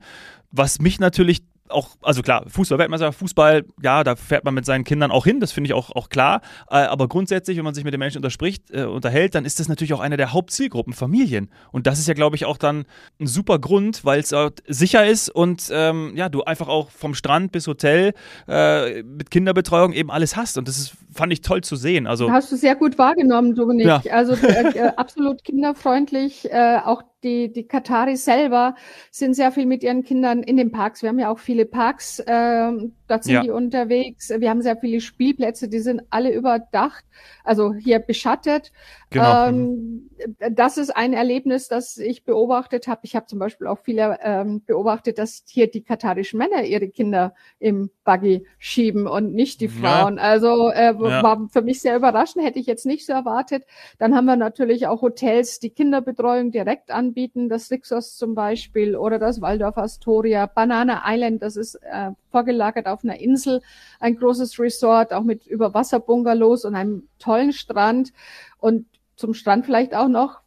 was 0.51 0.79
mich 0.79 0.99
natürlich 0.99 1.43
auch, 1.69 1.89
also 2.01 2.21
klar, 2.21 2.45
Fußball, 2.47 2.77
Weltmeister, 2.77 3.11
Fußball, 3.11 3.65
ja, 3.81 4.03
da 4.03 4.15
fährt 4.15 4.45
man 4.45 4.53
mit 4.53 4.65
seinen 4.65 4.83
Kindern 4.83 5.11
auch 5.11 5.25
hin, 5.25 5.39
das 5.39 5.51
finde 5.51 5.69
ich 5.69 5.73
auch, 5.73 5.91
auch 5.95 6.09
klar. 6.09 6.41
Äh, 6.69 6.77
aber 6.77 7.07
grundsätzlich, 7.07 7.57
wenn 7.57 7.65
man 7.65 7.73
sich 7.73 7.83
mit 7.83 7.93
den 7.93 7.99
Menschen 7.99 8.17
unterspricht, 8.17 8.71
äh, 8.71 8.83
unterhält, 8.83 9.35
dann 9.35 9.45
ist 9.45 9.59
das 9.59 9.67
natürlich 9.67 9.93
auch 9.93 9.99
eine 9.99 10.17
der 10.17 10.33
Hauptzielgruppen, 10.33 10.93
Familien. 10.93 11.49
Und 11.71 11.87
das 11.87 11.99
ist 11.99 12.07
ja, 12.07 12.13
glaube 12.13 12.35
ich, 12.35 12.45
auch 12.45 12.57
dann 12.57 12.85
ein 13.19 13.27
super 13.27 13.59
Grund, 13.59 14.05
weil 14.05 14.19
es 14.19 14.33
sicher 14.67 15.05
ist 15.05 15.29
und 15.29 15.69
ähm, 15.71 16.13
ja, 16.15 16.29
du 16.29 16.43
einfach 16.43 16.67
auch 16.67 16.89
vom 16.89 17.13
Strand 17.13 17.51
bis 17.51 17.67
Hotel 17.67 18.13
äh, 18.47 19.03
mit 19.03 19.31
Kinderbetreuung 19.31 19.93
eben 19.93 20.11
alles 20.11 20.35
hast. 20.35 20.57
Und 20.57 20.67
das 20.67 20.77
ist, 20.77 20.93
fand 21.13 21.33
ich 21.33 21.41
toll 21.41 21.61
zu 21.61 21.75
sehen. 21.75 22.07
Also, 22.07 22.31
Hast 22.31 22.51
du 22.51 22.55
sehr 22.55 22.75
gut 22.75 22.97
wahrgenommen, 22.97 23.55
Dominik. 23.55 23.85
Ja. 23.85 24.01
Also 24.11 24.33
äh, 24.33 24.77
äh, 24.77 24.91
absolut 24.97 25.43
kinderfreundlich, 25.43 26.51
äh, 26.51 26.79
auch 26.83 27.03
die, 27.25 27.51
die 27.51 27.67
Kataris 27.67 28.23
selber 28.23 28.75
sind 29.11 29.33
sehr 29.33 29.51
viel 29.51 29.65
mit 29.65 29.83
ihren 29.83 30.03
Kindern 30.03 30.43
in 30.43 30.55
den 30.55 30.71
Parks. 30.71 31.01
Wir 31.01 31.09
haben 31.09 31.19
ja 31.19 31.29
auch 31.29 31.39
viele 31.39 31.65
Parks, 31.65 32.19
äh, 32.19 32.71
dort 33.07 33.23
sind 33.23 33.33
ja. 33.33 33.41
die 33.41 33.49
unterwegs. 33.49 34.29
Wir 34.29 34.49
haben 34.49 34.61
sehr 34.61 34.77
viele 34.77 35.01
Spielplätze, 35.01 35.67
die 35.67 35.79
sind 35.79 36.01
alle 36.11 36.31
überdacht, 36.33 37.03
also 37.43 37.73
hier 37.73 37.99
beschattet. 37.99 38.71
Genau. 39.09 39.47
Ähm, 39.47 40.09
das 40.51 40.77
ist 40.77 40.95
ein 40.95 41.13
Erlebnis, 41.13 41.67
das 41.67 41.97
ich 41.97 42.23
beobachtet 42.23 42.87
habe. 42.87 43.01
Ich 43.03 43.15
habe 43.15 43.25
zum 43.25 43.39
Beispiel 43.39 43.67
auch 43.67 43.79
viele 43.79 44.19
ähm, 44.21 44.63
beobachtet, 44.65 45.17
dass 45.17 45.43
hier 45.47 45.69
die 45.69 45.83
katarischen 45.83 46.37
Männer 46.37 46.63
ihre 46.63 46.89
Kinder 46.89 47.33
im 47.59 47.89
Buggy 48.03 48.45
schieben 48.57 49.07
und 49.07 49.33
nicht 49.33 49.61
die 49.61 49.67
Frauen. 49.67 50.17
Ja. 50.17 50.23
Also 50.23 50.69
äh, 50.69 50.93
ja. 50.93 51.23
war 51.23 51.47
für 51.51 51.61
mich 51.61 51.81
sehr 51.81 51.95
überraschend, 51.95 52.45
hätte 52.45 52.59
ich 52.59 52.67
jetzt 52.67 52.85
nicht 52.85 53.05
so 53.05 53.13
erwartet. 53.13 53.65
Dann 53.97 54.15
haben 54.15 54.25
wir 54.25 54.35
natürlich 54.35 54.87
auch 54.87 55.01
Hotels, 55.01 55.59
die 55.59 55.69
Kinderbetreuung 55.69 56.51
direkt 56.51 56.91
anbieten, 57.15 57.47
das 57.47 57.71
Rixos 57.71 58.17
zum 58.17 58.35
Beispiel 58.35 58.95
oder 58.95 59.19
das 59.19 59.39
Waldorf 59.39 59.77
Astoria, 59.77 60.45
Banana 60.47 61.03
Island, 61.05 61.41
das 61.41 61.55
ist 61.55 61.75
äh, 61.75 62.11
vorgelagert 62.29 62.87
auf 62.87 63.03
einer 63.03 63.19
Insel, 63.19 63.61
ein 63.99 64.17
großes 64.17 64.59
Resort, 64.59 65.13
auch 65.13 65.23
mit 65.23 65.47
Überwasserbungalows 65.47 66.65
und 66.65 66.75
einem 66.75 67.07
tollen 67.19 67.53
Strand. 67.53 68.11
Und 68.57 68.85
zum 69.15 69.33
Strand 69.33 69.65
vielleicht 69.65 69.95
auch 69.95 70.09
noch, 70.09 70.41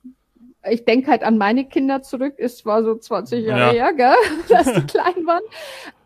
ich 0.69 0.85
denke 0.85 1.11
halt 1.11 1.23
an 1.23 1.39
meine 1.39 1.65
Kinder 1.65 2.03
zurück, 2.03 2.39
ist 2.39 2.59
zwar 2.59 2.85
so 2.85 2.95
20 2.97 3.47
Jahre 3.47 3.75
ja. 3.75 3.87
her, 3.87 3.95
gell, 3.95 4.15
dass 4.49 4.71
die 4.73 4.87
klein 4.87 5.27
waren. 5.27 5.43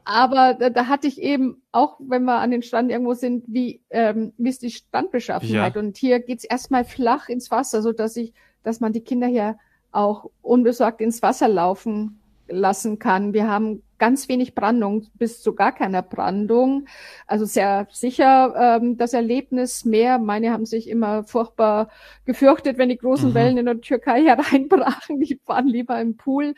Aber 0.05 0.55
da, 0.55 0.71
da, 0.71 0.87
hatte 0.87 1.07
ich 1.07 1.21
eben 1.21 1.63
auch, 1.71 1.97
wenn 2.01 2.25
wir 2.25 2.39
an 2.39 2.51
den 2.51 2.63
Strand 2.63 2.91
irgendwo 2.91 3.15
sind, 3.15 3.45
wie, 3.47 3.83
ähm, 3.91 4.33
wie 4.37 4.49
ist 4.49 4.63
die 4.63 4.71
Strandbeschaffenheit? 4.71 5.75
Ja. 5.75 5.81
Und 5.81 5.97
hier 5.97 6.19
geht's 6.19 6.45
erstmal 6.45 6.85
flach 6.85 7.29
ins 7.29 7.51
Wasser, 7.53 7.83
so 7.83 7.93
dass 7.93 8.17
ich, 8.17 8.33
dass 8.65 8.81
man 8.81 8.93
die 8.93 9.03
Kinder 9.03 9.29
hier 9.29 9.57
auch 9.93 10.31
unbesorgt 10.43 11.01
ins 11.01 11.23
Wasser 11.23 11.49
laufen 11.49 12.19
lassen 12.49 12.99
kann. 12.99 13.33
Wir 13.33 13.49
haben 13.49 13.83
ganz 13.99 14.29
wenig 14.29 14.55
Brandung 14.55 15.07
bis 15.15 15.43
zu 15.43 15.55
gar 15.55 15.73
keiner 15.73 16.03
Brandung. 16.03 16.87
Also 17.27 17.45
sehr 17.45 17.87
sicher 17.93 18.81
ähm, 18.81 18.97
das 18.97 19.13
Erlebnis 19.13 19.85
mehr. 19.85 20.19
Meine 20.19 20.51
haben 20.51 20.67
sich 20.67 20.89
immer 20.89 21.23
furchtbar 21.23 21.89
gefürchtet, 22.25 22.79
wenn 22.79 22.89
die 22.89 22.99
großen 22.99 23.31
mhm. 23.31 23.35
Wellen 23.35 23.59
in 23.59 23.67
der 23.67 23.81
Türkei 23.81 24.23
hereinbrachen. 24.27 25.21
Die 25.21 25.41
waren 25.47 25.69
lieber 25.69 26.01
im 26.01 26.17
Pool. 26.17 26.55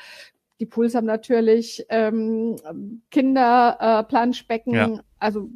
Die 0.61 0.67
Pools 0.67 0.95
haben 0.95 1.07
natürlich 1.07 1.85
ähm, 1.89 2.57
Kinder, 3.11 3.77
äh, 3.81 4.05
Planschbecken, 4.05 4.75
ja. 4.75 5.01
also 5.19 5.51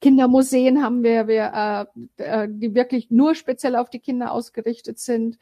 Kindermuseen 0.00 0.82
haben 0.82 1.02
wir, 1.02 1.28
wir 1.28 1.86
äh, 2.18 2.22
äh, 2.22 2.48
die 2.50 2.74
wirklich 2.74 3.10
nur 3.10 3.34
speziell 3.34 3.76
auf 3.76 3.90
die 3.90 4.00
Kinder 4.00 4.32
ausgerichtet 4.32 4.98
sind. 4.98 5.38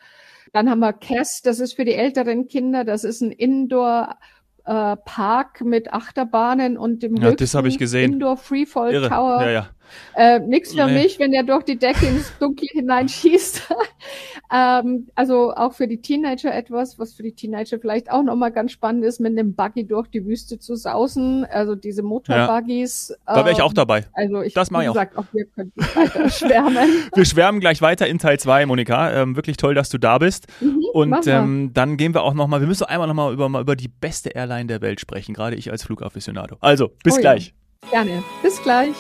Dann 0.53 0.69
haben 0.69 0.81
wir 0.81 0.93
CAS, 0.93 1.41
das 1.43 1.61
ist 1.61 1.75
für 1.75 1.85
die 1.85 1.95
älteren 1.95 2.49
Kinder, 2.49 2.85
das 2.85 3.05
ist 3.05 3.21
ein 3.21 3.33
Indoor 3.33 4.17
äh, 4.65 4.97
Park 4.97 5.63
mit 5.63 5.93
Achterbahnen 5.93 6.77
und 6.77 7.03
dem 7.03 7.17
ja, 7.17 7.31
gesehen. 7.79 8.13
Indoor 8.15 8.37
Freefall 8.37 8.93
Irre. 8.93 9.09
Tower. 9.09 9.43
Ja, 9.43 9.51
ja. 9.51 9.69
Äh, 10.15 10.41
nix 10.41 10.75
für 10.75 10.87
nee. 10.87 11.03
mich, 11.03 11.19
wenn 11.19 11.33
der 11.33 11.43
durch 11.43 11.65
die 11.65 11.79
Decke 11.79 12.07
ins 12.07 12.37
Dunkle 12.39 12.69
hineinschießt. 12.73 13.63
ähm, 14.53 15.09
also 15.15 15.53
auch 15.55 15.73
für 15.73 15.87
die 15.87 16.01
Teenager 16.01 16.55
etwas, 16.55 16.99
was 16.99 17.15
für 17.15 17.23
die 17.23 17.33
Teenager 17.33 17.79
vielleicht 17.79 18.11
auch 18.11 18.23
nochmal 18.23 18.51
ganz 18.51 18.73
spannend 18.73 19.05
ist, 19.05 19.21
mit 19.21 19.39
einem 19.39 19.55
Buggy 19.55 19.87
durch 19.87 20.09
die 20.09 20.25
Wüste 20.27 20.59
zu 20.59 20.75
sausen. 20.75 21.45
Also 21.45 21.75
diese 21.75 22.03
Motorbuggies. 22.03 23.15
Ja. 23.27 23.35
Da 23.35 23.45
wäre 23.45 23.53
ich 23.53 23.63
auch 23.63 23.71
ähm, 23.71 23.77
dabei. 23.77 24.05
Also 24.13 24.43
ich 24.43 24.55
das 24.55 24.71
mache 24.71 24.85
ich 24.85 24.89
auch. 24.89 24.95
Gesagt, 24.95 25.17
auch 25.17 25.25
wir 25.33 25.45
könnten 25.47 25.81
weiter 25.81 26.31
schwärmen. 26.31 26.89
wir 27.15 27.25
schwärmen 27.25 27.61
gleich 27.61 27.81
weiter 27.83 28.07
in 28.07 28.19
Teil 28.19 28.39
2, 28.39 28.67
Monika. 28.67 29.13
Ähm, 29.13 29.37
wirklich 29.37 29.57
toll, 29.57 29.75
dass 29.75 29.89
du 29.89 29.99
da 29.99 30.19
bist. 30.19 30.47
Mhm, 30.61 30.85
Und 30.93 31.27
ähm, 31.27 31.71
dann 31.75 31.97
gehen 31.97 32.15
wir 32.15 32.23
auch 32.23 32.35
nochmal, 32.35 32.61
wir 32.61 32.69
müssen 32.69 32.85
einmal 32.85 33.07
nochmal 33.07 33.33
über, 33.33 33.49
mal 33.49 33.63
über 33.63 33.77
die 33.77 33.89
beste 33.89 34.31
Airline 34.31 34.67
der 34.67 34.81
Welt 34.81 35.01
sprechen, 35.01 35.35
gerade 35.35 35.57
ich 35.57 35.71
als 35.71 35.83
Flugafficionado. 35.85 36.57
Also, 36.61 36.91
bis 37.03 37.17
oh, 37.17 37.21
gleich. 37.21 37.55
Ja. 37.85 38.03
Gerne. 38.03 38.23
Bis 38.43 38.63
gleich. 38.63 38.95